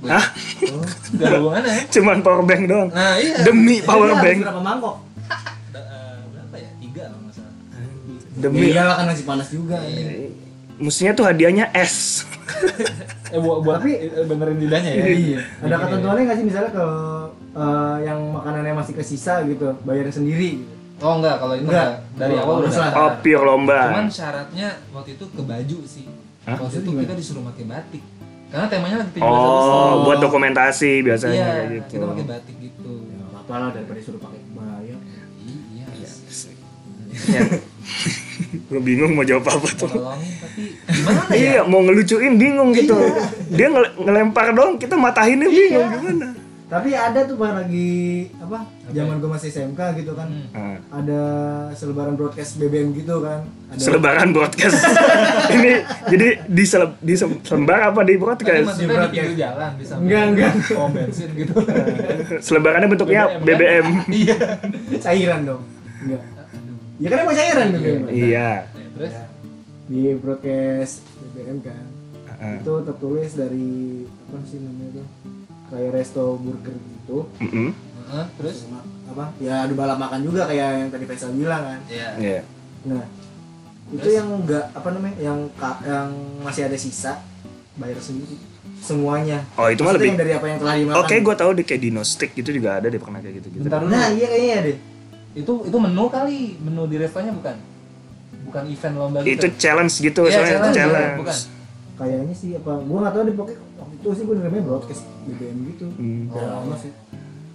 Hah? 0.00 0.24
Oh, 0.64 0.82
hubungannya. 1.18 1.90
Cuman 1.90 2.16
power 2.20 2.42
bank 2.42 2.62
doang. 2.64 2.88
Nah, 2.88 3.18
iya. 3.18 3.42
Demi 3.42 3.82
power 3.82 4.14
bank. 4.14 4.38
Berapa 4.40 4.62
mangkok? 4.62 4.96
Da- 5.68 5.82
eh, 5.82 6.16
berapa 6.28 6.54
ya? 6.56 6.70
Tiga 6.78 7.02
kalau 7.04 7.18
nggak 7.20 7.34
salah. 7.34 7.52
Demi 8.38 8.58
Ya 8.60 8.66
iyalah 8.72 8.94
kan 8.94 9.04
masih 9.10 9.24
panas 9.24 9.48
juga. 9.48 9.76
Iya. 9.82 10.30
Mestinya 10.78 11.12
tuh 11.12 11.24
hadiahnya 11.24 11.66
es. 11.72 11.94
Eh 13.28 13.36
buat, 13.36 13.60
buat 13.60 13.76
Tapi- 13.78 13.92
eh, 14.00 14.24
benerin 14.24 14.56
lidahnya 14.56 14.88
ya. 14.90 15.04
Iya. 15.04 15.38
Ada 15.58 15.68
Bikin 15.68 15.84
ketentuannya 15.84 16.22
nggak 16.24 16.38
sih 16.38 16.46
misalnya 16.46 16.70
kalau 16.72 17.02
eh, 17.52 17.96
yang 18.02 18.20
makanannya 18.32 18.72
masih 18.72 18.94
kesisa 18.94 19.44
gitu, 19.44 19.76
bayarin 19.82 20.08
sendiri 20.08 20.50
gitu. 20.56 20.72
Oh 20.98 21.20
enggak, 21.20 21.36
kalau 21.36 21.52
itu 21.52 21.68
Enggak. 21.68 21.88
enggak. 22.08 22.16
Dari 22.16 22.32
Oh, 22.32 22.40
awal 22.40 22.54
udah 22.58 22.70
lah. 22.70 22.78
daftar. 22.88 22.98
Oh, 22.98 23.10
pure 23.20 23.44
lomba. 23.44 23.80
Cuman 23.84 24.06
syaratnya 24.08 24.68
waktu 24.90 25.10
itu 25.12 25.24
ke 25.28 25.42
baju 25.44 25.78
sih. 25.84 26.04
Hah? 26.42 26.56
Waktu 26.56 26.76
itu 26.80 26.90
kita 26.96 27.12
disuruh 27.14 27.42
pakai 27.44 27.64
batik. 27.66 28.02
Karena 28.48 28.66
temanya 28.66 28.96
lagi 28.98 29.12
17 29.12 29.20
Oh, 29.20 29.30
Agustus. 29.30 30.00
buat 30.02 30.18
dokumentasi 30.20 30.90
biasanya 31.02 31.34
Iya, 31.34 31.46
kayak 31.46 31.66
gitu. 31.70 31.92
kita 31.92 32.06
pakai 32.06 32.24
batik 32.26 32.56
gitu. 32.58 32.92
Ya 33.06 33.22
apa-apa 33.28 33.54
lah 33.54 33.68
daripada 33.70 34.00
suruh 34.00 34.18
pakai 34.18 34.40
kebaya. 34.40 34.96
Iya. 35.44 35.86
Ya. 37.28 37.42
Gue 38.64 38.80
bingung 38.86 39.12
mau 39.12 39.22
jawab 39.22 39.44
apa 39.46 39.68
tuh. 39.70 39.88
nolongin 39.90 40.32
tapi 40.38 40.62
gimana 40.86 41.20
ya? 41.28 41.36
Iya, 41.36 41.60
mau 41.62 41.80
ngelucuin 41.82 42.34
bingung 42.36 42.70
gitu. 42.72 42.96
Dia 43.50 43.68
ngele- 43.68 43.94
ngelempar 43.98 44.52
dong, 44.52 44.76
kita 44.76 44.94
matahinnya 44.94 45.44
bingung 45.46 45.84
Iya. 45.84 45.94
gimana. 45.94 46.26
Tapi 46.68 46.92
ada 46.92 47.24
tuh 47.24 47.32
pak 47.34 47.52
lagi 47.56 48.28
apa? 48.36 48.60
Zaman 48.86 49.16
gue 49.18 49.30
masih 49.30 49.48
SMK 49.48 49.80
gitu 49.96 50.12
kan. 50.12 50.28
Hmm. 50.28 50.52
Ah, 50.52 50.76
Ada 50.94 51.20
selebaran 51.72 52.12
broadcast 52.12 52.60
BBM 52.60 52.92
gitu 52.92 53.24
kan. 53.24 53.40
Ada 53.72 53.80
selebaran 53.80 54.28
broadcast. 54.30 54.76
Ini 55.56 55.72
jadi 56.06 56.28
di 56.44 56.64
sele- 56.64 57.00
di 57.00 57.16
se- 57.16 57.40
selembar 57.42 57.88
apa 57.88 58.04
di 58.04 58.12
Tadi 58.12 58.20
broadcast? 58.20 58.64
maksudnya 58.68 58.84
di 58.84 58.88
broadcast. 58.90 59.16
pinggir 59.16 59.32
jalan 59.34 59.70
bisa 59.74 59.92
Enggak, 59.96 60.24
enggak. 60.28 60.52
pom 60.68 60.90
bensin 60.92 61.28
gitu. 61.32 61.54
Selebarannya 62.46 62.88
bentuknya 62.90 63.22
kan? 63.26 63.40
BBM. 63.40 63.86
Iya. 64.20 64.36
cairan 65.00 65.40
dong. 65.46 65.62
Enggak. 65.98 66.22
Ya 66.98 67.08
kan 67.08 67.18
emang 67.18 67.36
cairan 67.38 67.66
BBM. 67.72 68.02
Iya. 68.06 68.28
Ya, 68.28 68.50
Terus 68.92 69.12
Di 69.88 70.00
broadcast 70.14 71.00
BBM 71.32 71.64
kan. 71.64 71.84
Ah, 72.36 72.60
Itu 72.60 72.84
tertulis 72.84 73.32
dari 73.32 74.04
apa 74.04 74.36
sih 74.44 74.60
namanya 74.60 75.00
tuh? 75.00 75.08
Kayak 75.68 75.90
resto 75.94 76.40
burger 76.40 76.76
gitu. 76.76 77.18
mm-mm. 77.44 77.68
Heeh, 78.08 78.24
terus 78.40 78.56
Sama 78.64 78.80
apa? 79.08 79.24
Ya 79.36 79.64
adu 79.68 79.76
balap 79.76 80.00
makan 80.00 80.20
juga 80.24 80.48
kayak 80.48 80.68
yang 80.84 80.90
tadi 80.92 81.04
Faisal 81.04 81.32
bilang 81.36 81.60
kan. 81.60 81.80
Iya. 81.88 82.08
Iya. 82.16 82.40
Nah, 82.88 83.04
itu 83.88 84.00
Terus? 84.00 84.16
yang 84.16 84.28
enggak 84.32 84.64
apa 84.72 84.88
namanya? 84.92 85.16
Yang 85.20 85.38
yang 85.84 86.08
masih 86.40 86.62
ada 86.68 86.76
sisa 86.80 87.12
bayar 87.76 88.00
sendiri 88.00 88.36
semuanya. 88.80 89.44
Oh, 89.60 89.68
itu 89.68 89.82
mah 89.84 89.92
lebih 89.92 90.16
dari 90.16 90.32
apa 90.32 90.46
yang 90.48 90.58
telah 90.60 90.74
dimakan. 90.76 90.98
Oke, 91.04 91.14
gue 91.20 91.34
tahu 91.36 91.50
di 91.52 91.62
kayak 91.68 91.82
Dino 91.84 92.02
Stick 92.04 92.32
gitu 92.32 92.50
juga 92.52 92.80
ada 92.80 92.86
deh 92.88 93.00
pernah 93.00 93.20
kayak 93.20 93.34
gitu 93.44 93.48
gitu. 93.52 93.62
Bentar. 93.68 93.84
Nah, 93.84 94.08
iya 94.12 94.26
kayaknya 94.28 94.56
deh. 94.72 94.76
Itu 95.36 95.52
itu 95.68 95.76
menu 95.76 96.04
kali, 96.08 96.56
menu 96.64 96.88
di 96.88 96.96
restonya 96.96 97.32
bukan? 97.32 97.56
Bukan 98.48 98.62
event 98.72 98.94
lomba 98.96 99.18
gitu. 99.20 99.36
Itu 99.36 99.46
challenge 99.60 99.94
gitu, 100.00 100.20
Iya, 100.24 100.32
soalnya 100.32 100.48
itu 100.48 100.56
challenge, 100.56 100.76
challenge. 100.78 101.18
bukan. 101.20 101.36
Kayaknya 101.98 102.34
sih 102.38 102.50
apa 102.56 102.72
gua 102.80 102.98
nggak 103.04 103.12
tahu 103.12 103.22
deh 103.26 103.34
pokoknya 103.36 103.58
itu 103.98 104.08
sih 104.12 104.24
gue 104.24 104.34
namanya 104.36 104.62
broadcast 104.64 105.02
BBM 105.24 105.58
gitu 105.68 105.86
Hmm. 105.92 106.30
udah 106.30 106.48
lama 106.56 106.76
sih 106.76 106.92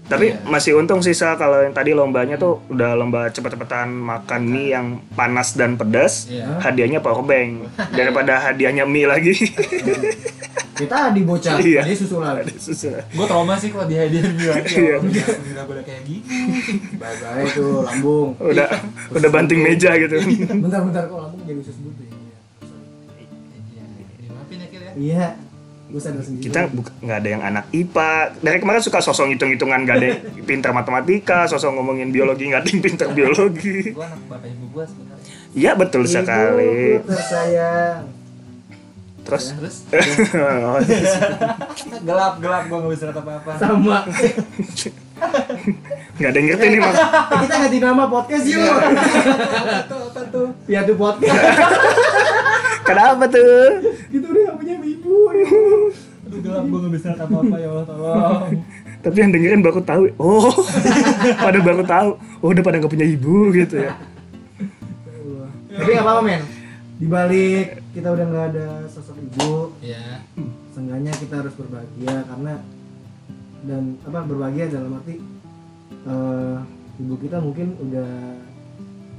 Tapi 0.03 0.25
Iya. 0.29 0.43
masih 0.43 0.75
untung 0.75 0.99
sisa 0.99 1.31
kalau 1.33 1.63
yang 1.63 1.71
tadi 1.71 1.91
lombanya 1.91 2.35
tuh 2.35 2.59
udah 2.67 2.91
lomba 2.91 3.31
cepet-cepetan 3.31 3.87
makan 3.87 4.41
mie 4.43 4.67
yang 4.69 4.87
panas 5.13 5.55
dan 5.55 5.79
pedas. 5.79 6.27
Iya. 6.27 6.59
Hadiahnya 6.59 6.99
power 6.99 7.23
bank 7.23 7.71
daripada 7.95 8.35
hadiahnya 8.37 8.83
mie 8.83 9.07
lagi. 9.07 9.31
kita 10.73 11.07
di 11.09 11.23
bocah 11.23 11.55
Iya. 11.55 11.85
dia 11.85 11.95
susu 11.95 12.19
lagi 12.19 12.51
Susah. 12.51 12.99
gue 13.05 13.25
trauma 13.25 13.55
sih 13.55 13.69
kalau 13.69 13.85
dihadiahin 13.85 14.33
bilang 14.35 14.59
Iya. 14.59 14.95
nggak 14.99 15.65
boleh 15.69 15.83
kayak 15.85 16.01
gini 16.03 16.25
bye-bye 16.97 17.45
tuh 17.53 17.85
lambung 17.85 18.29
udah 18.41 18.67
udah 19.13 19.29
banting 19.31 19.61
meja 19.61 19.93
gitu. 19.95 20.17
bentar-bentar 20.51 21.05
kok 21.05 21.19
lambung 21.21 21.41
jadi 21.45 21.61
usus 21.61 21.77
buntu 21.77 22.01
ya 22.03 22.11
iya 24.93 25.25
Kita 25.93 26.73
nggak 26.73 27.17
ada 27.21 27.29
yang 27.29 27.43
anak 27.45 27.69
IPA. 27.69 28.41
Dari 28.41 28.57
kemarin 28.57 28.81
suka 28.81 28.97
sosok 28.97 29.29
hitung-hitungan 29.29 29.85
nggak 29.85 29.97
ada 30.01 30.07
yang 30.41 30.45
pintar 30.49 30.73
matematika, 30.73 31.45
sosok 31.45 31.77
ngomongin 31.77 32.09
biologi 32.09 32.49
nggak 32.49 32.65
ada 32.65 32.69
yang 32.73 32.81
pintar 32.81 33.09
biologi. 33.13 33.93
gue 33.93 34.01
anak 34.01 34.21
bapak 34.25 34.49
ibu 34.49 34.65
gue 34.73 34.85
sebenarnya. 34.89 35.33
Iya 35.53 35.71
betul 35.77 36.03
sekali. 36.09 36.97
Ibu 36.97 37.05
tersayang. 37.05 38.01
Terus? 39.23 39.45
Terus? 39.55 39.77
Oh, 40.33 40.81
gelap 42.07 42.33
gelap 42.41 42.63
gue 42.67 42.77
nggak 42.81 42.91
bisa 42.97 43.05
lihat 43.13 43.19
apa 43.21 43.31
apa 43.37 43.51
sama. 43.61 43.97
Nggak 46.17 46.29
ada 46.33 46.37
yang 46.41 46.47
ngerti 46.51 46.65
nih 46.73 46.79
mas. 46.81 46.97
kita 47.45 47.55
ganti 47.61 47.77
nama 47.79 48.03
podcast 48.09 48.45
yuk. 48.49 48.65
Apa 48.65 49.95
apa 50.09 50.21
tuh? 50.33 50.47
Piatu 50.65 50.93
podcast. 50.97 51.37
Kenapa 52.83 53.23
tuh? 53.29 53.92
Gue 56.61 56.79
nggak 56.85 56.93
bisa 56.93 57.07
apa 57.17 57.35
apa 57.41 57.55
ya 57.57 57.67
Allah 57.73 57.85
tolong. 57.89 58.41
Tapi 59.03 59.17
yang 59.19 59.31
dengerin 59.33 59.61
baru 59.65 59.81
tahu. 59.81 60.03
Oh, 60.21 60.53
pada 61.45 61.59
baru 61.59 61.83
tahu. 61.83 62.09
Oh, 62.39 62.47
udah 62.53 62.63
pada 62.63 62.77
nggak 62.77 62.93
punya 62.93 63.07
ibu 63.07 63.49
gitu 63.51 63.77
ya. 63.81 63.93
tapi 65.73 65.89
gak 65.89 66.05
apa-apa 66.05 66.21
men. 66.21 66.41
Di 67.01 67.09
balik 67.09 67.81
kita 67.97 68.13
udah 68.13 68.25
nggak 68.29 68.45
ada 68.53 68.67
sosok 68.85 69.17
ibu. 69.17 69.73
Ya 69.81 70.21
seenggaknya 70.73 71.13
kita 71.13 71.45
harus 71.45 71.53
berbahagia 71.53 72.15
karena 72.25 72.53
dan 73.63 73.95
apa 74.03 74.19
berbahagia 74.25 74.65
dalam 74.73 74.97
arti 74.99 75.21
eh, 76.09 76.57
ibu 76.99 77.15
kita 77.21 77.37
mungkin 77.39 77.77
udah 77.79 78.09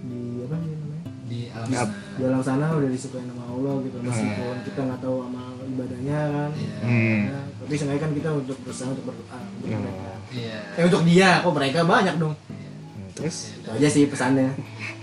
di 0.05 0.21
apa 0.45 0.55
sih 0.61 0.75
namanya? 0.77 1.05
Di 1.25 1.39
alam 1.55 1.69
sana. 1.71 1.95
Di 2.19 2.23
alam 2.27 2.43
sana 2.45 2.65
udah 2.77 2.91
disukai 2.91 3.25
nama 3.25 3.45
Allah 3.49 3.75
gitu. 3.87 3.97
Meskipun 4.03 4.57
kita 4.67 4.81
nggak 4.85 5.01
tahu 5.01 5.17
amal 5.25 5.54
ibadahnya 5.67 6.19
kan 6.27 6.51
Iya. 6.53 6.77
Hmm. 6.81 7.21
Ya, 7.25 7.39
tapi 7.59 7.73
seenggaknya 7.75 8.01
kan 8.01 8.13
kita 8.13 8.29
untuk 8.35 8.57
berusaha 8.61 8.89
untuk 8.89 9.05
berdoa 9.07 9.39
untuk 9.39 9.67
Hmm. 9.67 9.81
mereka 9.81 10.11
iya 10.31 10.59
eh 10.73 10.85
untuk 10.85 11.03
dia 11.03 11.31
kok 11.39 11.53
mereka 11.53 11.79
banyak 11.83 12.15
dong 12.17 12.35
Terus, 13.15 13.37
itu 13.55 13.69
aja 13.71 13.89
sih 13.89 14.05
pesannya 14.05 14.51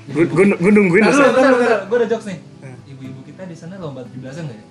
gue 0.06 0.24
gue 0.26 0.46
gue 0.52 0.72
nungguin 0.74 1.00
Bentar, 1.02 1.16
Mas. 1.18 1.32
bentar, 1.32 1.52
bentar, 1.54 1.80
gue 1.86 1.98
ada 1.98 2.08
jokes 2.08 2.28
nih 2.28 2.38
ibu-ibu 2.86 3.20
kita 3.24 3.44
di 3.46 3.56
sana 3.56 3.74
lomba 3.78 4.04
17-an 4.06 4.44
nggak 4.44 4.58
ya? 4.58 4.66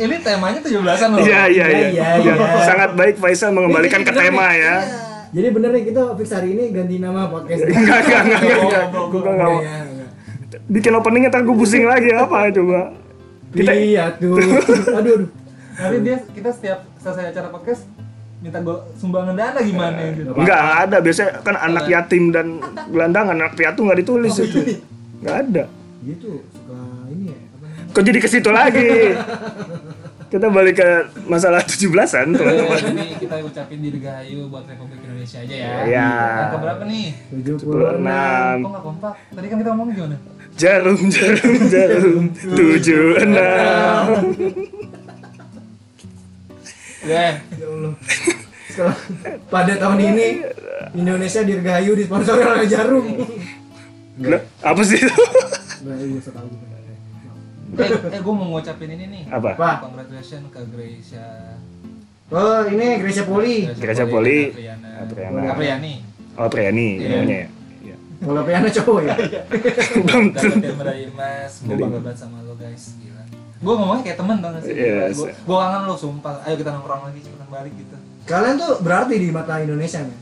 Ini 0.00 0.14
temanya 0.18 0.58
17-an 0.58 1.08
loh 1.12 1.18
Iya 1.20 1.42
iya 1.46 1.66
iya. 1.68 1.88
Iya, 1.90 2.08
Iya. 2.16 2.32
iya. 2.32 2.64
Sangat 2.64 2.90
baik 2.94 3.20
Faisal 3.20 3.52
mengembalikan 3.52 4.00
ke 4.00 4.10
tema 4.10 4.50
ya. 4.50 4.74
jadi 5.30 5.46
bener 5.48 5.70
nih 5.70 5.84
kita 5.86 6.02
fix 6.16 6.28
hari 6.32 6.50
ini 6.50 6.64
ganti 6.70 6.98
nama 6.98 7.28
podcast 7.28 7.62
Enggak 7.62 8.02
enggak 8.02 8.20
enggak 8.24 8.40
enggak. 8.58 8.84
Gue 8.90 9.20
enggak 9.20 9.36
mau. 9.38 9.56
Bikin 10.66 10.92
openingnya 10.92 11.30
ntar 11.30 11.42
gue 11.42 11.54
pusing 11.54 11.84
lagi 11.84 12.10
apa 12.10 12.50
coba. 12.50 12.90
Kita 13.50 13.72
iya 13.72 14.10
tuh 14.14 14.38
aduh 14.98 15.14
aduh 15.16 15.28
Nanti 15.74 15.96
dia, 16.04 16.16
kita 16.22 16.50
setiap 16.50 16.86
selesai 16.98 17.30
acara 17.30 17.48
podcast 17.48 17.82
minta 18.38 18.56
gue 18.56 18.72
sumbangan 18.96 19.36
dana 19.36 19.60
gimana 19.60 20.00
gitu 20.12 20.32
enggak 20.32 20.62
ada 20.86 20.96
biasanya 20.98 21.44
kan 21.44 21.56
anak 21.56 21.84
yatim 21.86 22.32
dan 22.32 22.56
gelandangan 22.88 23.36
anak 23.36 23.52
piatu 23.52 23.84
nggak 23.84 24.00
ditulis 24.00 24.32
itu. 24.38 24.80
Enggak 25.18 25.36
ada. 25.44 25.64
gitu 26.00 26.40
suka 26.48 26.78
ini 27.12 27.28
ya 27.28 27.36
apa 27.36 27.66
namanya 27.66 27.92
Kok 27.92 28.02
jadi 28.02 28.18
ke 28.18 28.28
situ 28.28 28.48
lagi? 28.48 28.88
Kita 30.30 30.46
balik 30.46 30.78
ke 30.78 30.88
masalah 31.26 31.58
17-an, 31.60 32.30
teman-teman. 32.30 32.78
Jadi 32.78 33.18
kita 33.18 33.34
ucapin 33.42 33.82
dirgahayu 33.82 34.46
buat 34.46 34.62
Republik 34.62 35.02
Indonesia 35.02 35.42
aja 35.42 35.50
ya 35.52 35.68
Iya. 35.84 36.10
Angka 36.46 36.58
berapa 36.62 36.82
nih? 36.86 37.06
76 37.34 37.66
76. 37.66 38.62
Kok 38.62 38.70
nggak 38.70 38.84
kompak? 38.86 39.14
Tadi 39.34 39.46
kan 39.50 39.56
kita 39.58 39.70
ngomong 39.74 39.88
gimana? 39.90 40.16
Jarum, 40.54 41.00
jarum, 41.08 41.56
jarum, 41.68 42.22
tujuh 42.34 43.16
enam. 43.18 44.06
Ya, 47.00 47.40
ya 47.40 47.66
Allah 47.66 47.94
pada 49.50 49.72
tahun 49.74 49.98
ini 50.06 50.26
Indonesia 50.94 51.40
dirgahayu 51.42 51.92
disponsori 51.94 52.40
oleh 52.40 52.66
Jarum 52.66 53.06
Nah, 54.20 54.36
apa 54.60 54.80
sih 54.84 55.00
itu? 55.00 55.08
Tahu 55.08 56.46
juga. 56.46 56.76
eh, 57.80 57.88
eh 57.88 58.20
gue 58.20 58.34
mau 58.36 58.46
ngucapin 58.52 58.90
ini 58.90 59.04
nih 59.08 59.22
Apa? 59.32 59.56
Apa? 59.56 59.70
Congratulations 59.82 60.44
ke 60.48 60.60
Gracia 60.70 61.26
Oh 62.28 62.60
ini 62.68 63.00
Gracia 63.00 63.24
Poli 63.24 63.64
Gracia 63.74 64.04
Poli, 64.04 64.38
Apriana. 64.52 65.40
Apriani 65.50 65.94
Oh, 66.36 66.46
Priani 66.46 66.88
Iya. 66.94 67.08
namanya 67.10 67.38
ya. 67.38 67.48
Iya. 68.20 68.26
Kalau 68.26 68.42
Piana 68.44 68.68
cowok 68.70 68.98
ya? 69.00 69.14
Dapetin 69.16 70.74
meraih 70.76 71.08
emas 71.08 71.52
gue 71.56 71.66
Dari- 71.66 71.80
bangga 71.80 71.98
banget 72.00 72.18
sama 72.18 72.44
lo 72.44 72.52
guys. 72.54 72.84
Gila. 72.96 73.22
Gue 73.60 73.74
ngomongnya 73.74 74.02
kayak 74.02 74.18
temen 74.18 74.36
tau 74.38 74.50
gak 74.50 74.62
sih? 74.62 74.72
Yes. 74.72 75.16
gue 75.16 75.28
gue 75.32 75.56
kangen 75.56 75.82
lo 75.84 75.94
sumpah. 75.94 76.34
Ayo 76.44 76.54
kita 76.54 76.70
nongkrong 76.70 77.02
lagi 77.06 77.20
cepetan 77.20 77.48
balik 77.48 77.72
gitu. 77.74 77.96
Kalian 78.22 78.54
tuh 78.56 78.72
berarti 78.78 79.14
di 79.16 79.28
mata 79.28 79.56
Indonesia 79.58 80.00
men? 80.00 80.12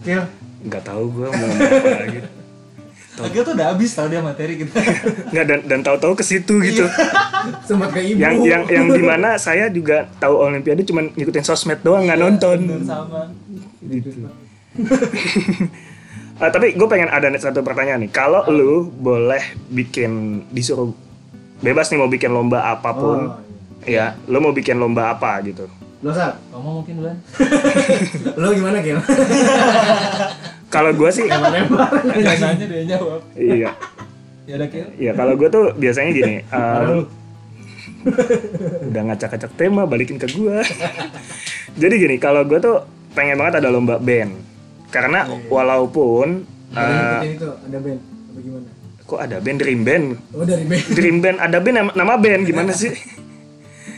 Kil 0.00 0.22
nggak 0.60 0.82
tahu 0.82 1.04
gue 1.10 1.26
mau 1.26 1.40
ngomong 1.40 1.56
apa 1.62 1.88
lagi. 2.04 2.18
lagi 3.16 3.36
tuh 3.38 3.52
udah 3.52 3.66
habis 3.68 3.90
tau 3.90 4.08
dia 4.08 4.20
materi 4.20 4.54
kita. 4.56 4.76
Nggak 5.32 5.44
dan 5.44 5.58
dan 5.64 5.80
tahu-tahu 5.80 6.16
ke 6.16 6.24
situ 6.24 6.56
gitu. 6.60 6.88
sempat 7.68 7.92
ke 7.92 8.00
ibu. 8.02 8.16
Yang 8.16 8.34
yang 8.44 8.62
yang 8.66 8.86
di 8.88 9.00
mana 9.00 9.36
saya 9.36 9.68
juga 9.68 10.08
tahu 10.16 10.40
Olimpiade 10.40 10.82
cuman 10.82 11.12
ngikutin 11.12 11.44
sosmed 11.44 11.80
doang 11.80 12.04
nggak 12.04 12.16
nonton. 12.18 12.58
Dan 12.64 12.82
sama. 12.82 13.28
Gitu. 13.80 14.24
Ah, 16.40 16.48
tapi 16.48 16.72
gue 16.72 16.88
pengen 16.88 17.12
ada 17.12 17.28
satu 17.36 17.60
pertanyaan 17.60 18.00
nih. 18.00 18.10
Kalau 18.16 18.48
lu 18.48 18.88
boleh 18.88 19.44
bikin 19.68 20.40
disuruh 20.48 20.88
bebas 21.60 21.92
nih 21.92 22.00
mau 22.00 22.08
bikin 22.08 22.32
lomba 22.32 22.64
apa 22.64 22.96
pun, 22.96 23.18
Oh, 23.28 23.84
ya, 23.84 24.16
lu 24.24 24.40
mau 24.40 24.56
bikin 24.56 24.80
lomba 24.80 25.12
apa 25.12 25.36
gitu? 25.44 25.68
Lo 26.00 26.16
Sal, 26.16 26.40
kamu 26.48 26.80
mungkin 26.80 26.94
duluan. 26.96 27.16
Lo 28.40 28.56
gimana 28.56 28.80
Kil? 28.80 28.96
Kalau 30.74 30.96
gue 30.96 31.10
sih, 31.12 31.28
nanya 31.28 32.64
dia 32.64 32.96
jawab. 32.96 33.20
Iya, 33.36 33.76
ya 34.48 34.54
udah 34.56 34.68
kira 34.70 34.86
iya 34.98 35.12
kalau 35.14 35.34
gue 35.34 35.48
tuh 35.50 35.74
biasanya 35.74 36.10
gini. 36.14 36.34
um, 36.50 37.04
udah 38.86 39.02
ngacak-ngacak 39.10 39.50
tema 39.58 39.82
balikin 39.84 40.16
ke 40.16 40.30
gua. 40.38 40.62
Jadi 41.74 41.94
gini 41.98 42.16
kalau 42.22 42.46
gua 42.46 42.58
tuh 42.62 42.76
pengen 43.18 43.36
banget 43.36 43.60
ada 43.60 43.68
lomba 43.68 43.98
band 43.98 44.49
karena 44.90 45.20
walaupun 45.46 46.44
Ada 46.70 46.82
eh, 46.82 46.90
ngikutin 46.90 47.30
itu, 47.34 47.48
ada 47.50 47.78
band 47.78 48.00
apa 48.30 48.38
gimana? 48.38 48.68
kok 49.02 49.18
ada 49.18 49.36
band 49.38 49.58
dream 49.58 49.80
band? 49.82 50.06
Oh 50.30 50.46
dari 50.46 50.64
band. 50.64 50.84
Dream 50.92 51.16
band 51.18 51.38
ada 51.38 51.58
band 51.58 51.76
nama- 51.76 51.96
nama 51.96 52.14
band 52.14 52.42
gimana 52.44 52.70
sih? 52.70 52.92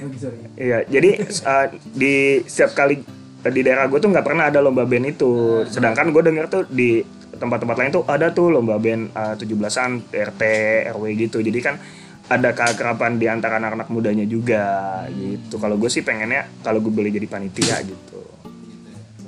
Oh 0.02 0.10
iya 0.58 0.82
jadi 0.82 1.14
eh, 1.22 1.66
di 1.94 2.14
setiap 2.42 2.74
kali 2.74 3.06
di 3.42 3.60
daerah 3.62 3.86
gue 3.86 3.98
tuh 3.98 4.10
nggak 4.10 4.26
pernah 4.26 4.50
ada 4.50 4.58
lomba 4.58 4.82
band 4.82 5.06
itu. 5.08 5.62
Sedangkan 5.66 6.10
gue 6.10 6.22
denger 6.22 6.46
tuh 6.46 6.62
di 6.66 7.06
tempat-tempat 7.32 7.76
lain 7.78 7.90
tuh 7.92 8.02
ada 8.06 8.34
tuh 8.34 8.50
lomba 8.50 8.82
band 8.82 9.14
eh, 9.14 9.34
17-an 9.38 10.10
RT 10.10 10.42
RW 10.90 11.04
gitu. 11.22 11.38
Jadi 11.38 11.58
kan 11.62 11.78
ada 12.26 12.50
keakraban 12.50 13.14
di 13.14 13.30
antara 13.30 13.62
anak-anak 13.62 13.94
mudanya 13.94 14.26
juga 14.26 14.66
gitu. 15.14 15.54
Kalau 15.54 15.78
gue 15.78 15.86
sih 15.86 16.02
pengennya 16.02 16.50
kalau 16.62 16.82
gue 16.82 16.90
boleh 16.90 17.14
jadi 17.14 17.30
panitia 17.30 17.78
gitu. 17.86 18.20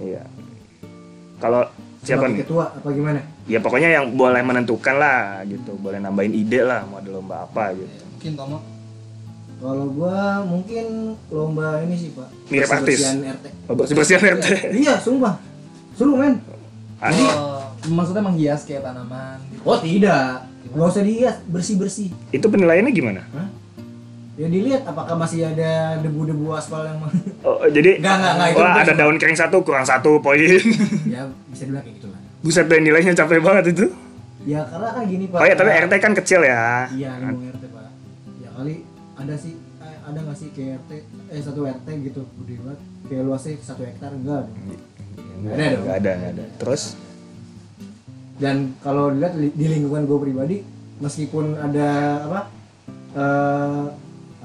Iya 0.02 0.26
kalau 1.44 1.60
siapa 2.00 2.24
Sebagai 2.24 2.32
nih 2.32 2.40
ketua? 2.48 2.64
Apa 2.72 2.88
gimana? 2.96 3.20
ya 3.44 3.60
pokoknya 3.60 3.88
yang 3.92 4.16
boleh 4.16 4.40
menentukan 4.40 4.96
lah 4.96 5.44
gitu. 5.44 5.76
Boleh 5.76 6.00
nambahin 6.00 6.32
ide 6.32 6.64
lah 6.64 6.88
mau 6.88 7.04
ada 7.04 7.10
lomba 7.12 7.44
apa 7.44 7.76
gitu. 7.76 7.92
Mungkin 8.16 8.32
Tomo. 8.32 8.58
Kalau 9.60 9.86
gua 9.92 10.40
mungkin 10.48 11.16
lomba 11.28 11.84
ini 11.84 12.00
sih 12.00 12.16
pak. 12.16 12.28
Mirip 12.48 12.72
artis. 12.72 13.04
Bersih-bersihan 13.04 13.36
RT 13.36 13.46
oh, 13.68 13.74
bersih 13.76 13.94
bersihan 13.96 14.22
RT 14.40 14.46
Iya 14.72 14.94
sumpah. 14.96 15.34
Seru 16.00 16.16
men. 16.16 16.40
Anjing. 17.04 17.28
oh, 17.28 17.60
maksudnya 17.92 18.24
menghias 18.24 18.64
kayak 18.64 18.88
tanaman. 18.88 19.36
Gitu 19.52 19.60
Oh 19.68 19.76
tidak. 19.76 20.48
Gak 20.64 20.88
usah 20.88 21.04
dihias 21.04 21.36
Bersih-bersih. 21.44 22.08
Itu 22.32 22.48
penilaiannya 22.48 22.92
gimana? 22.96 23.20
Hah? 23.36 23.43
Ya 24.34 24.50
dilihat 24.50 24.82
apakah 24.82 25.14
masih 25.14 25.46
ada 25.46 26.02
debu-debu 26.02 26.50
aspal 26.58 26.82
yang 26.90 26.98
oh, 27.46 27.62
jadi 27.70 27.96
Enggak, 28.02 28.14
enggak, 28.18 28.32
enggak, 28.34 28.48
itu 28.50 28.58
wah 28.58 28.74
ada 28.82 28.94
daun 28.98 29.16
kering 29.16 29.38
satu 29.38 29.62
kurang 29.62 29.86
satu 29.86 30.18
poin. 30.18 30.42
Ya 31.14 31.30
bisa 31.50 31.62
dibilang 31.70 31.86
kayak 31.86 31.96
gitu 32.02 32.08
lah 32.10 32.20
buset 32.44 32.68
deh 32.68 32.76
nilainya 32.76 33.16
capek 33.16 33.40
banget 33.40 33.72
itu. 33.72 33.88
Ya 34.44 34.60
karena 34.68 34.92
kan 34.92 35.02
gini 35.08 35.24
pak. 35.32 35.40
Oh 35.40 35.46
ya 35.48 35.56
tapi 35.56 35.70
RT 35.72 35.92
kan 35.96 36.12
kecil 36.12 36.40
ya. 36.44 36.92
Iya 36.92 37.10
ngomong 37.24 37.48
RT 37.56 37.64
pak. 37.72 37.86
Ya 38.44 38.48
kali 38.52 38.74
ada 39.16 39.34
sih 39.40 39.56
eh, 39.80 39.96
ada 40.04 40.18
nggak 40.20 40.36
sih 40.36 40.48
kayak 40.52 40.84
RT 40.84 40.90
eh 41.32 41.40
satu 41.40 41.64
RT 41.64 41.88
gitu 42.04 42.20
gede 42.44 42.54
banget. 42.60 42.80
Kayak 43.08 43.22
luasnya 43.24 43.52
satu 43.64 43.82
hektar 43.88 44.12
enggak 44.12 44.44
dong. 44.44 44.60
Nggak 45.40 45.54
Ada 45.56 45.64
dong. 45.64 45.82
nggak 45.88 45.96
ada 45.96 46.10
nggak 46.12 46.32
ada. 46.36 46.44
Terus? 46.60 46.82
Dan 48.36 48.56
kalau 48.84 49.08
dilihat 49.08 49.34
di 49.40 49.48
di 49.56 49.66
lingkungan 49.70 50.04
gue 50.04 50.18
pribadi 50.20 50.56
meskipun 51.00 51.56
ada 51.56 51.88
apa 52.28 52.40
eh 53.14 53.84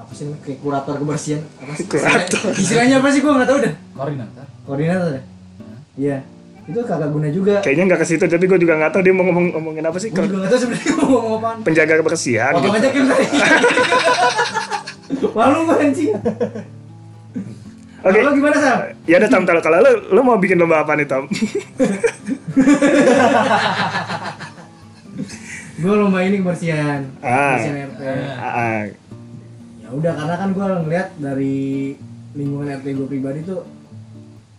apa 0.09 0.17
sih 0.17 0.25
namanya 0.25 0.41
kayak 0.41 0.59
kurator 0.65 0.95
kebersihan? 0.97 1.41
Apa 1.61 1.71
sih? 1.77 1.85
Kurator. 1.85 2.49
istilahnya, 2.57 2.97
apa 2.97 3.13
sih? 3.13 3.21
Gue 3.21 3.29
nggak 3.29 3.45
tahu 3.45 3.59
dah. 3.61 3.73
Koordinator. 3.93 4.45
Koordinator 4.65 5.11
ya? 5.13 5.21
Iya. 6.01 6.17
Itu 6.65 6.81
kagak 6.81 7.13
guna 7.13 7.29
juga. 7.29 7.61
Kayaknya 7.61 7.93
nggak 7.93 8.01
ke 8.01 8.07
situ 8.09 8.25
tapi 8.25 8.49
gue 8.49 8.57
juga 8.57 8.73
nggak 8.81 8.89
tahu 8.89 9.05
dia 9.05 9.13
mau 9.13 9.21
ngomong 9.29 9.53
ngomongin 9.53 9.85
apa 9.85 10.01
sih. 10.01 10.09
Gue 10.09 10.25
juga 10.25 10.41
nggak 10.41 10.49
tahu 10.49 10.61
sebenarnya 10.65 10.93
mau 10.97 11.09
ngomong 11.13 11.37
apaan. 11.37 11.61
Penjaga 11.61 11.93
kebersihan. 12.01 12.57
Gitu. 12.57 12.73
aja 12.73 12.89
Kim 12.89 13.05
tadi. 13.05 13.25
Malu 15.37 15.69
gue 15.69 15.77
anjing. 15.77 16.09
Oke. 17.99 18.09
Kalau 18.09 18.25
lo 18.25 18.31
gimana 18.33 18.57
Sam? 18.57 18.79
ya 19.05 19.21
udah 19.21 19.29
tam 19.29 19.45
kalau 19.45 19.61
kalau 19.61 19.77
lu 19.77 19.93
lu 20.09 20.21
mau 20.25 20.41
bikin 20.41 20.57
lomba 20.57 20.81
apa 20.81 20.97
nih 20.97 21.05
tam? 21.05 21.29
Gue 25.79 25.95
lomba 25.95 26.19
ini 26.27 26.43
kebersihan. 26.43 27.07
Ah. 27.23 27.55
kebersihan 27.55 27.87
RT 27.93 28.01
Ah, 28.41 28.83
ya 29.89 29.95
udah 29.95 30.13
karena 30.13 30.35
kan 30.35 30.49
gue 30.51 30.65
ngeliat 30.85 31.09
dari 31.17 31.57
lingkungan 32.31 32.69
RT 32.71 32.87
gue 32.93 33.07
pribadi 33.07 33.39
tuh 33.41 33.65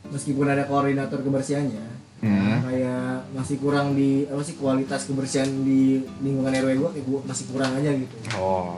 meskipun 0.08 0.42
ada 0.44 0.66
koordinator 0.66 1.20
kebersihannya 1.20 1.87
Hmm. 2.20 2.60
kayak 2.60 3.32
masih 3.32 3.56
kurang 3.56 3.96
di 3.96 4.28
apa 4.28 4.42
sih 4.42 4.52
kualitas 4.54 5.08
kebersihan 5.08 5.49
di 5.64 6.04
lingkungan 6.20 6.52
RW 6.52 6.68
gue 6.76 6.90
kayak 6.92 7.06
gua 7.06 7.20
masih 7.25 7.49
kurang 7.49 7.72
aja 7.72 7.96
gitu. 7.96 8.12
Oh. 8.37 8.76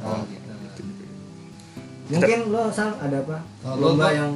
Oh. 0.00 0.24
Gitu 0.24 2.16
mungkin 2.16 2.40
lo 2.48 2.62
Sam 2.70 2.96
ada 2.96 3.20
apa? 3.20 3.44
Kalau 3.60 3.76
lomba 3.76 4.06
gua- 4.06 4.16
yang 4.16 4.32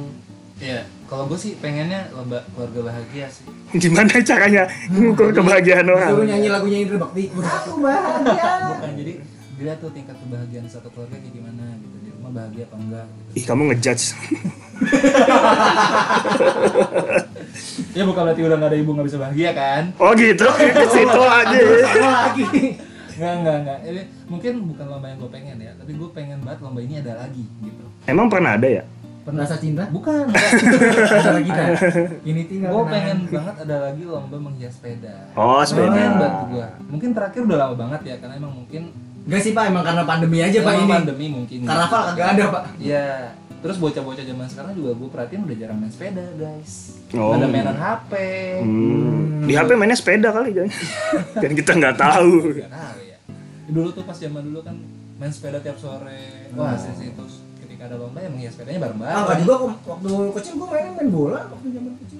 Iya, 0.55 0.85
kalau 1.03 1.25
gue 1.25 1.35
sih 1.35 1.57
pengennya 1.57 2.07
lomba 2.13 2.39
keluarga 2.47 2.93
bahagia 2.93 3.25
sih. 3.27 3.43
gimana 3.81 4.07
caranya? 4.21 4.63
Mengukur 4.87 5.33
kebahagiaan 5.33 5.83
suruh 5.83 5.99
orang 6.15 6.29
nyanyi 6.29 6.47
lagunya 6.47 6.77
Indra 6.79 6.97
Bakti. 7.01 7.23
Aku 7.27 7.71
bahagia 7.83 8.51
Bukan 8.69 8.91
jadi 8.95 9.13
dilihat 9.55 9.79
tuh 9.79 9.91
tingkat 9.95 10.15
kebahagiaan 10.19 10.67
satu 10.67 10.91
keluarga 10.91 11.15
kayak 11.15 11.31
gimana 11.31 11.63
gitu 11.79 11.95
di 12.03 12.09
rumah 12.11 12.31
bahagia 12.35 12.63
apa 12.67 12.75
enggak 12.75 13.05
gitu. 13.07 13.35
ih 13.39 13.43
kamu 13.47 13.61
ngejudge 13.71 14.05
Ya 17.95 18.03
bukan 18.03 18.27
berarti 18.27 18.43
udah 18.43 18.59
gak 18.59 18.67
ada 18.67 18.75
ibu 18.75 18.91
nggak 18.91 19.07
bisa 19.07 19.15
bahagia 19.15 19.55
kan? 19.55 19.83
oh 19.95 20.11
gitu 20.11 20.47
ke 20.75 20.85
situ 20.91 21.21
aja 21.23 21.57
sama 21.87 22.09
lagi 22.11 22.45
Enggak, 23.15 23.31
enggak, 23.39 23.55
enggak. 23.63 23.79
Ini 23.87 24.01
mungkin 24.27 24.53
bukan 24.75 24.85
lomba 24.91 25.07
yang 25.07 25.19
gue 25.23 25.31
pengen 25.31 25.55
ya, 25.63 25.71
tapi 25.79 25.91
gue 25.95 26.09
pengen 26.11 26.43
banget 26.43 26.59
lomba 26.59 26.79
ini 26.83 26.99
ada 26.99 27.13
lagi 27.15 27.47
gitu. 27.63 27.85
emang 28.11 28.27
pernah 28.27 28.59
ada 28.59 28.67
ya 28.67 28.83
rasa 29.25 29.57
cinta 29.57 29.89
Bukan, 29.89 30.29
antara 31.17 31.41
kita 31.41 31.63
ini 32.21 32.45
tinggal 32.45 32.69
gue 32.69 32.83
pengen 32.93 33.17
banget 33.25 33.55
ada 33.65 33.75
lagi 33.89 34.03
lomba 34.05 34.37
menghias 34.37 34.77
sepeda. 34.77 35.33
oh 35.33 35.65
sepeda 35.65 35.89
Pengen 35.89 36.13
banget 36.21 36.43
gue. 36.53 36.67
Mungkin 36.93 37.09
terakhir 37.17 37.41
udah 37.49 37.57
lama 37.57 37.75
banget 37.79 38.01
ya, 38.05 38.15
karena 38.21 38.33
emang 38.37 38.53
mungkin 38.53 38.93
Enggak 39.25 39.41
sih 39.41 39.51
pak, 39.57 39.63
emang 39.73 39.81
karena 39.81 40.03
pandemi 40.05 40.37
aja 40.37 40.57
pak 40.61 40.71
emang 40.77 40.85
ini 40.85 40.93
pandemi 40.93 41.25
mungkin. 41.33 41.59
Karnaval 41.65 42.01
kagak 42.13 42.27
ada 42.37 42.43
pak 42.53 42.63
Iya. 42.77 43.05
Terus 43.65 43.81
bocah-bocah 43.81 44.21
zaman 44.29 44.45
sekarang 44.45 44.71
juga 44.77 44.93
gue 44.93 45.09
perhatiin 45.09 45.41
udah 45.49 45.57
jarang 45.57 45.77
main 45.81 45.89
sepeda 45.89 46.21
guys. 46.37 47.01
Oh. 47.17 47.33
Ada 47.33 47.49
mainan 47.49 47.73
HP. 47.73 48.13
Hmm. 48.61 49.49
Di 49.49 49.53
HP 49.57 49.69
mainnya 49.73 49.97
sepeda 49.97 50.29
kali 50.29 50.53
kan. 50.53 50.69
Dan 51.41 51.51
kita 51.57 51.71
nggak 51.73 51.97
tahu. 51.97 52.61
Gak 52.61 52.69
tahu 52.69 52.99
ya. 53.01 53.17
Dulu 53.65 53.89
tuh 53.89 54.03
pas 54.05 54.13
zaman 54.13 54.45
dulu 54.45 54.61
kan 54.61 54.77
main 55.17 55.33
sepeda 55.33 55.57
tiap 55.65 55.81
sore. 55.81 56.53
Wah, 56.53 56.77
sih 56.77 56.93
sih 56.93 57.09
terus 57.17 57.41
ketika 57.57 57.89
ada 57.89 57.97
lomba 57.97 58.21
ya 58.21 58.29
menghias 58.29 58.53
sepedanya 58.53 58.85
bareng-bareng. 58.85 59.17
Ah 59.17 59.35
juga 59.41 59.55
waktu 59.89 60.13
kecil 60.37 60.53
gue 60.61 60.67
main 60.69 60.85
main 60.93 61.09
bola 61.09 61.41
waktu 61.49 61.67
zaman 61.73 61.93
kecil 62.05 62.19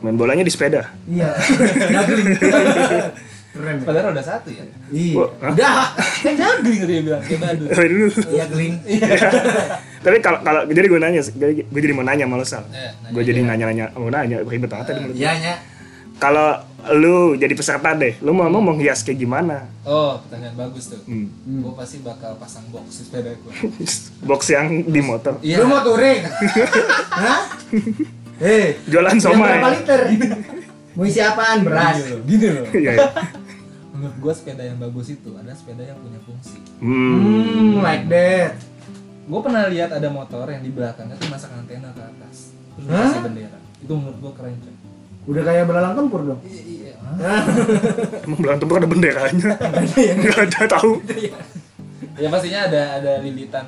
Main 0.00 0.16
bolanya 0.16 0.46
di 0.46 0.52
sepeda. 0.54 0.86
Iya 1.10 1.34
Keren 3.50 3.76
ya? 3.76 3.84
Padahal 3.84 4.08
udah 4.12 4.22
satu 4.22 4.48
ya. 4.48 4.62
Iya? 4.88 5.26
Udah 5.26 5.90
Kan 6.22 6.32
juggling 6.32 6.78
tadi 6.78 6.92
dia 6.92 7.02
bilang 7.02 7.22
kayak 7.22 7.40
badut. 7.40 7.68
Oh, 7.68 7.82
dulu. 7.82 8.06
Iya 8.30 8.44
geling 8.46 8.74
Tapi 10.00 10.16
kalau 10.18 10.38
kalau 10.40 10.60
jadi 10.64 10.86
gue 10.86 10.96
nanya, 10.98 11.20
gue 11.20 11.50
gue 11.60 11.80
jadi 11.82 11.92
mau 11.92 12.00
nanya 12.00 12.24
malu 12.24 12.40
sal. 12.40 12.64
Eh, 12.70 12.88
Gue 13.10 13.20
jadi 13.20 13.42
dia. 13.42 13.48
nanya-nanya, 13.48 13.92
mau 13.92 14.08
nanya 14.08 14.40
ribet 14.40 14.66
banget 14.66 14.86
tadi 14.88 14.98
menurut 14.98 15.12
gue. 15.12 15.20
Iya 15.20 15.32
nya 15.36 15.54
Kalau 16.16 16.48
lu 16.92 17.32
jadi 17.34 17.52
peserta 17.52 17.92
deh, 17.92 18.16
lu 18.20 18.30
mau 18.30 18.46
mau 18.46 18.62
menghias 18.62 19.00
kayak 19.00 19.18
gimana? 19.18 19.68
Oh, 19.82 20.20
pertanyaan 20.22 20.54
bagus 20.54 20.88
tuh. 20.88 21.00
Hmm. 21.04 21.28
Gue 21.60 21.72
pasti 21.74 22.00
bakal 22.00 22.36
pasang 22.36 22.64
box 22.68 22.86
di 22.96 23.04
sepeda 23.04 23.34
gue. 23.34 23.52
Box 24.28 24.40
yang 24.48 24.66
di 24.84 25.00
motor. 25.00 25.36
Iya. 25.40 25.56
Lu 25.58 25.66
mau 25.66 25.80
touring? 25.80 26.20
Hah? 27.24 27.40
Eh 28.38 28.80
Jualan 28.86 29.16
somai. 29.16 29.58
berapa 29.58 29.68
liter? 29.74 30.00
Mau 30.90 31.04
isi 31.04 31.20
apaan? 31.20 31.62
Beras 31.62 31.96
Gini 32.24 32.48
loh, 32.50 32.64
gini 32.66 32.88
loh. 32.90 33.10
Iya. 34.00 34.08
iya. 34.08 34.08
Menurut 34.08 34.16
gue 34.16 34.32
sepeda 34.32 34.62
yang 34.64 34.78
bagus 34.80 35.06
itu 35.12 35.30
adalah 35.36 35.56
sepeda 35.56 35.82
yang 35.84 35.98
punya 36.00 36.20
fungsi. 36.24 36.58
Hmm. 36.80 37.16
Hmm 37.20 37.84
like 37.84 38.06
that 38.08 38.56
Gue 39.30 39.40
pernah 39.46 39.62
lihat 39.70 39.94
ada 39.94 40.08
motor 40.10 40.48
yang 40.50 40.64
di 40.64 40.72
belakangnya 40.72 41.14
tuh 41.20 41.28
masang 41.30 41.52
antena 41.54 41.92
ke 41.94 42.02
atas. 42.02 42.50
Terus 42.74 42.88
dikasih 42.88 43.22
bendera. 43.22 43.58
Itu 43.78 43.92
menurut 43.94 44.18
gue 44.18 44.32
keren 44.34 44.56
coy. 44.58 44.74
Udah 45.30 45.42
kayak 45.44 45.64
belalang 45.68 45.94
tempur 45.94 46.20
dong 46.24 46.40
Iya, 46.42 46.62
iya. 46.64 46.92
Emang 48.26 48.40
belang 48.40 48.58
tempur 48.58 48.80
ada 48.80 48.88
benderanya. 48.88 49.50
ya? 50.08 50.12
Nggak 50.16 50.38
ada 50.48 50.60
tahu. 50.80 50.98
ya 52.16 52.28
pastinya 52.32 52.60
ada 52.68 52.82
ada 53.00 53.12
lilitan 53.20 53.64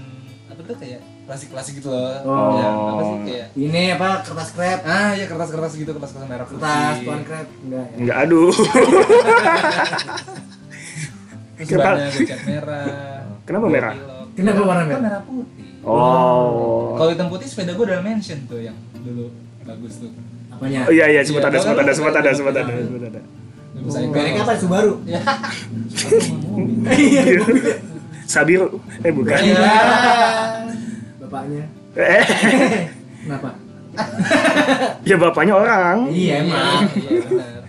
apa 0.49 0.61
tuh 0.65 0.77
kayak 0.77 1.01
klasik-klasik 1.23 1.79
gitu 1.79 1.89
loh. 1.89 2.19
Oh. 2.25 2.51
Ya, 2.53 2.67
apa 2.69 3.03
sih 3.03 3.17
kayak 3.25 3.47
Ini 3.55 3.83
apa 3.95 4.09
kertas 4.23 4.51
krep 4.51 4.81
ah 4.83 5.11
ya 5.13 5.25
kertas-kertas 5.25 5.73
gitu 5.75 5.91
kertas-kertas 5.93 6.27
merah 6.27 6.45
putih. 6.45 6.59
Kertas 6.59 6.97
tuan 7.01 7.21
krep 7.23 7.47
Enggak 7.63 7.85
ya 7.85 7.97
Enggak 7.97 8.17
aduh. 8.21 8.51
Terus 11.55 11.69
Kenapa- 11.69 11.97
cat 12.27 12.41
merah. 12.45 12.87
Kenapa 13.43 13.67
merah? 13.69 13.95
pilok. 13.95 14.27
Kenapa 14.33 14.61
warna 14.63 14.83
Kan 14.83 14.89
merah? 14.89 15.01
merah 15.01 15.23
putih. 15.23 15.71
Oh. 15.83 16.95
Kalau 16.97 17.11
hitam 17.11 17.29
putih 17.29 17.47
sepeda 17.47 17.73
gue 17.73 17.85
udah 17.85 18.01
mention 18.01 18.39
tuh 18.47 18.61
yang 18.61 18.75
dulu 18.97 19.31
bagus 19.63 19.99
tuh. 19.99 20.11
Apanya? 20.49 20.87
Oh 20.87 20.93
iya 20.93 21.07
iya 21.09 21.21
sempat 21.23 21.43
Iya, 21.45 21.49
ada 21.49 21.59
sempat 21.59 21.79
ada 21.79 21.93
sempat 21.93 22.15
ada 22.17 22.31
sempat 22.33 22.55
ada 22.57 22.71
sempat 22.81 23.03
ada. 23.09 23.21
Oh, 23.73 23.89
aja. 23.89 24.07
Merek 24.07 24.35
apa? 24.39 24.53
Subaru? 24.55 24.93
Ya. 25.03 25.21
Iya 26.89 27.23
Sabiru 28.33 28.67
eh 29.03 29.13
bukan. 29.13 29.37
Iya. 31.33 31.65
Bapaknya 31.65 31.65
Eh, 31.93 32.25
Kenapa? 33.23 33.49
ya 35.03 35.17
bapaknya 35.17 35.55
orang. 35.55 35.97
Iya 36.09 36.35
emang 36.41 36.89
Iya 36.93 37.21
benar. 37.23 37.63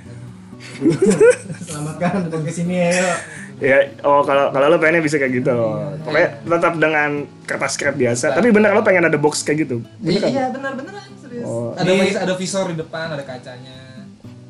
Selamatkan 1.61 2.27
podcast 2.27 2.59
ini 2.61 2.75
ya 2.81 3.07
Ya, 3.55 3.77
oh 4.01 4.19
kalau 4.21 4.49
kalau 4.49 4.67
lo 4.67 4.75
pengennya 4.75 4.99
bisa 4.99 5.15
kayak 5.15 5.39
gitu. 5.39 5.55
Pokoknya 6.03 6.29
tetap 6.41 6.73
dengan 6.75 7.09
kertas 7.43 7.71
scrap 7.73 7.95
biasa. 7.95 8.33
Tapi 8.33 8.49
bener 8.49 8.71
lo 8.71 8.81
pengen 8.81 9.05
ada 9.05 9.15
box 9.15 9.39
kayak 9.41 9.63
gitu. 9.63 9.79
Bener 9.97 10.19
kan? 10.19 10.29
Iya 10.29 10.45
benar 10.49 10.71
beneran 10.73 11.07
serius. 11.17 11.45
Oh. 11.45 11.71
Ada 11.71 11.87
Ini- 11.87 12.03
vis- 12.03 12.19
ada 12.19 12.33
visor 12.35 12.65
di 12.67 12.75
depan, 12.75 13.07
ada 13.09 13.23
kacanya. 13.23 13.77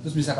Terus 0.01 0.13
bisa 0.15 0.31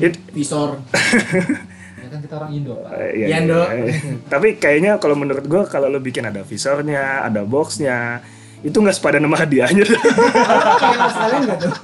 It- 0.00 0.22
Visor 0.30 0.70
Ya 0.80 0.88
kan 2.08 2.18
kita 2.18 2.34
orang 2.36 2.50
Indo, 2.52 2.74
Pak. 2.80 2.90
Eh, 2.96 3.10
Iya, 3.14 3.26
iya, 3.28 3.36
Ndo. 3.44 3.60
iya. 3.64 3.92
Tapi 4.32 4.48
kayaknya 4.56 4.96
kalau 4.96 5.14
menurut 5.14 5.44
gua 5.44 5.62
kalau 5.64 5.86
lo 5.86 6.00
bikin 6.00 6.24
ada 6.24 6.42
visornya, 6.42 7.22
ada 7.22 7.44
boxnya, 7.44 8.24
itu 8.60 8.74
nggak 8.74 8.96
sepadan 8.96 9.22
sama 9.22 9.36
hadiahnya. 9.36 9.84
Kayak 9.88 11.40
nggak 11.44 11.58
tuh? 11.62 11.74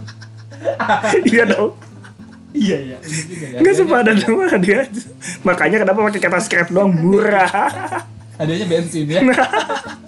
iya 1.32 1.44
dong. 1.44 1.72
Iya 2.54 2.76
iya. 2.78 2.96
Juga 3.02 3.46
ya. 3.50 3.58
Nggak 3.60 3.74
sepadan 3.76 4.16
sama 4.18 4.44
hadiahnya. 4.48 5.02
Makanya 5.42 5.76
kenapa 5.82 5.98
pakai 6.08 6.20
kertas 6.20 6.44
scrap 6.46 6.68
doang 6.70 6.90
murah. 6.90 7.50
Hadiahnya 8.34 8.66
bensin 8.66 9.06
ya. 9.06 9.20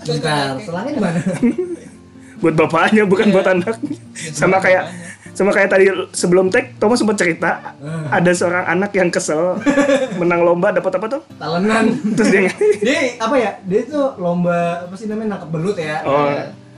Bentar, 0.03 0.59
selangnya 0.63 0.93
di 0.93 1.01
mana? 1.03 1.21
buat 2.37 2.53
bapaknya 2.53 3.09
bukan 3.09 3.33
buat 3.33 3.49
anaknya. 3.49 3.97
Sama 4.13 4.61
kayak 4.61 4.93
sama 5.37 5.53
kayak 5.53 5.69
tadi 5.69 5.85
sebelum 6.17 6.49
tag 6.49 6.81
Thomas 6.81 6.97
sempat 6.97 7.21
cerita 7.21 7.77
ada 8.09 8.31
seorang 8.33 8.65
anak 8.65 8.97
yang 8.97 9.13
kesel 9.13 9.61
menang 10.21 10.41
lomba 10.43 10.73
dapat 10.73 10.97
apa 10.97 11.07
tuh? 11.13 11.23
Talenan 11.37 11.93
Terus 12.17 12.29
dia 12.33 12.41
Dia 12.89 13.01
apa 13.21 13.35
ya? 13.37 13.51
Dia 13.69 13.81
tuh 13.85 14.17
lomba 14.17 14.89
apa 14.89 14.95
sih 14.97 15.05
namanya 15.07 15.37
nangkep 15.37 15.51
belut 15.53 15.77
ya 15.77 16.01
Oh. 16.09 16.33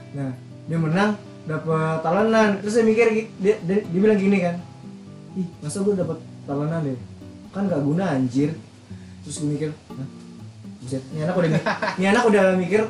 Nah, 0.09 0.35
dia 0.67 0.77
menang 0.77 1.15
dapat 1.47 2.05
talenan 2.05 2.61
terus 2.61 2.77
saya 2.77 2.85
mikir 2.85 3.09
dia, 3.41 3.57
dia, 3.65 3.81
dia 3.81 3.99
bilang 3.99 4.19
gini 4.21 4.37
kan 4.37 4.61
ih 5.33 5.47
masa 5.65 5.81
gue 5.81 5.97
dapat 5.97 6.21
talenan 6.45 6.85
deh 6.85 6.97
kan 7.49 7.65
gak 7.65 7.81
guna 7.81 8.13
anjir 8.13 8.53
terus 9.25 9.41
gue 9.41 9.49
mikir 9.49 9.69
Hah? 9.89 10.07
Buset, 10.79 11.01
ini 11.09 11.25
anak 11.25 11.35
udah 11.35 11.49
ini 11.97 12.05
anak 12.05 12.23
udah 12.29 12.43
mikir 12.53 12.81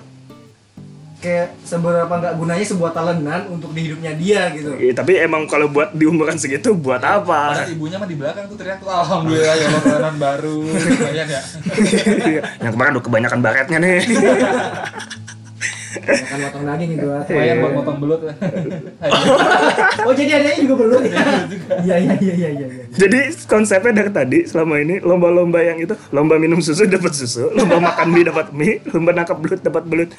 kayak 1.20 1.52
seberapa 1.68 2.08
nggak 2.08 2.34
gunanya 2.40 2.64
sebuah 2.64 2.92
talenan 2.96 3.42
untuk 3.52 3.76
di 3.76 3.92
hidupnya 3.92 4.16
dia 4.16 4.48
gitu 4.56 4.72
Iya, 4.80 4.94
tapi 4.96 5.20
emang 5.20 5.44
kalau 5.52 5.68
buat 5.68 5.92
di 5.92 6.08
umuran 6.08 6.40
segitu 6.40 6.72
buat 6.72 7.04
apa? 7.04 7.60
Padahal 7.60 7.76
ibunya 7.76 8.00
mah 8.00 8.08
di 8.08 8.16
belakang 8.16 8.48
tuh 8.48 8.56
teriak 8.56 8.80
tuh 8.80 8.88
alhamdulillah 8.88 9.56
ya 9.60 9.68
kerenan 9.84 10.16
baru. 10.16 10.60
Lumayan 10.88 11.28
ya. 11.28 11.42
Iya. 12.24 12.42
yang 12.64 12.72
kemarin 12.72 12.92
udah 12.96 13.06
kebanyakan 13.06 13.40
baretnya 13.44 13.78
nih. 13.84 14.00
akan 15.90 16.38
potong 16.46 16.66
daging 16.70 16.90
gitu 16.98 17.08
atau 17.10 17.34
Lumayan 17.34 17.56
buat 17.58 17.74
motong 17.74 17.98
belut. 17.98 18.22
oh 20.08 20.14
jadi 20.14 20.32
adanya 20.38 20.60
juga 20.62 20.76
perlu 20.78 20.98
iya 21.02 21.96
iya 21.98 22.14
iya 22.22 22.34
iya 22.38 22.50
iya 22.54 22.68
iya. 22.70 22.84
Jadi 22.94 23.20
konsepnya 23.50 23.92
dari 24.06 24.12
tadi 24.14 24.40
selama 24.46 24.78
ini 24.78 25.02
lomba-lomba 25.02 25.60
yang 25.66 25.82
itu 25.82 25.98
lomba 26.14 26.38
minum 26.38 26.62
susu 26.62 26.86
dapat 26.86 27.14
susu, 27.18 27.50
lomba 27.58 27.82
makan 27.82 28.08
mie 28.14 28.26
dapat 28.30 28.48
mie, 28.54 28.74
lomba 28.94 29.12
nangkap 29.18 29.38
belut 29.42 29.62
dapat 29.66 29.84
belut. 29.90 30.10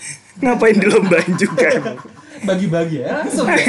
Ngapain 0.43 0.75
dilombain 0.75 1.33
juga? 1.39 1.71
Bagi-bagi 2.43 3.07
ya 3.07 3.23
langsung 3.23 3.47
ya. 3.47 3.59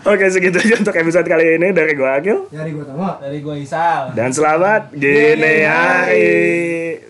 Oke 0.00 0.24
segitu 0.32 0.56
aja 0.56 0.80
untuk 0.80 0.96
episode 0.96 1.28
kali 1.28 1.60
ini 1.60 1.76
dari 1.76 1.92
gua 1.92 2.16
Akil 2.16 2.48
Dari 2.48 2.72
gua 2.72 2.84
Tama. 2.88 3.10
Dari 3.20 3.38
gua 3.44 3.56
Isal. 3.60 4.16
dan 4.16 4.32
selamat 4.32 4.96
gini 4.96 5.54
hari. 5.68 7.09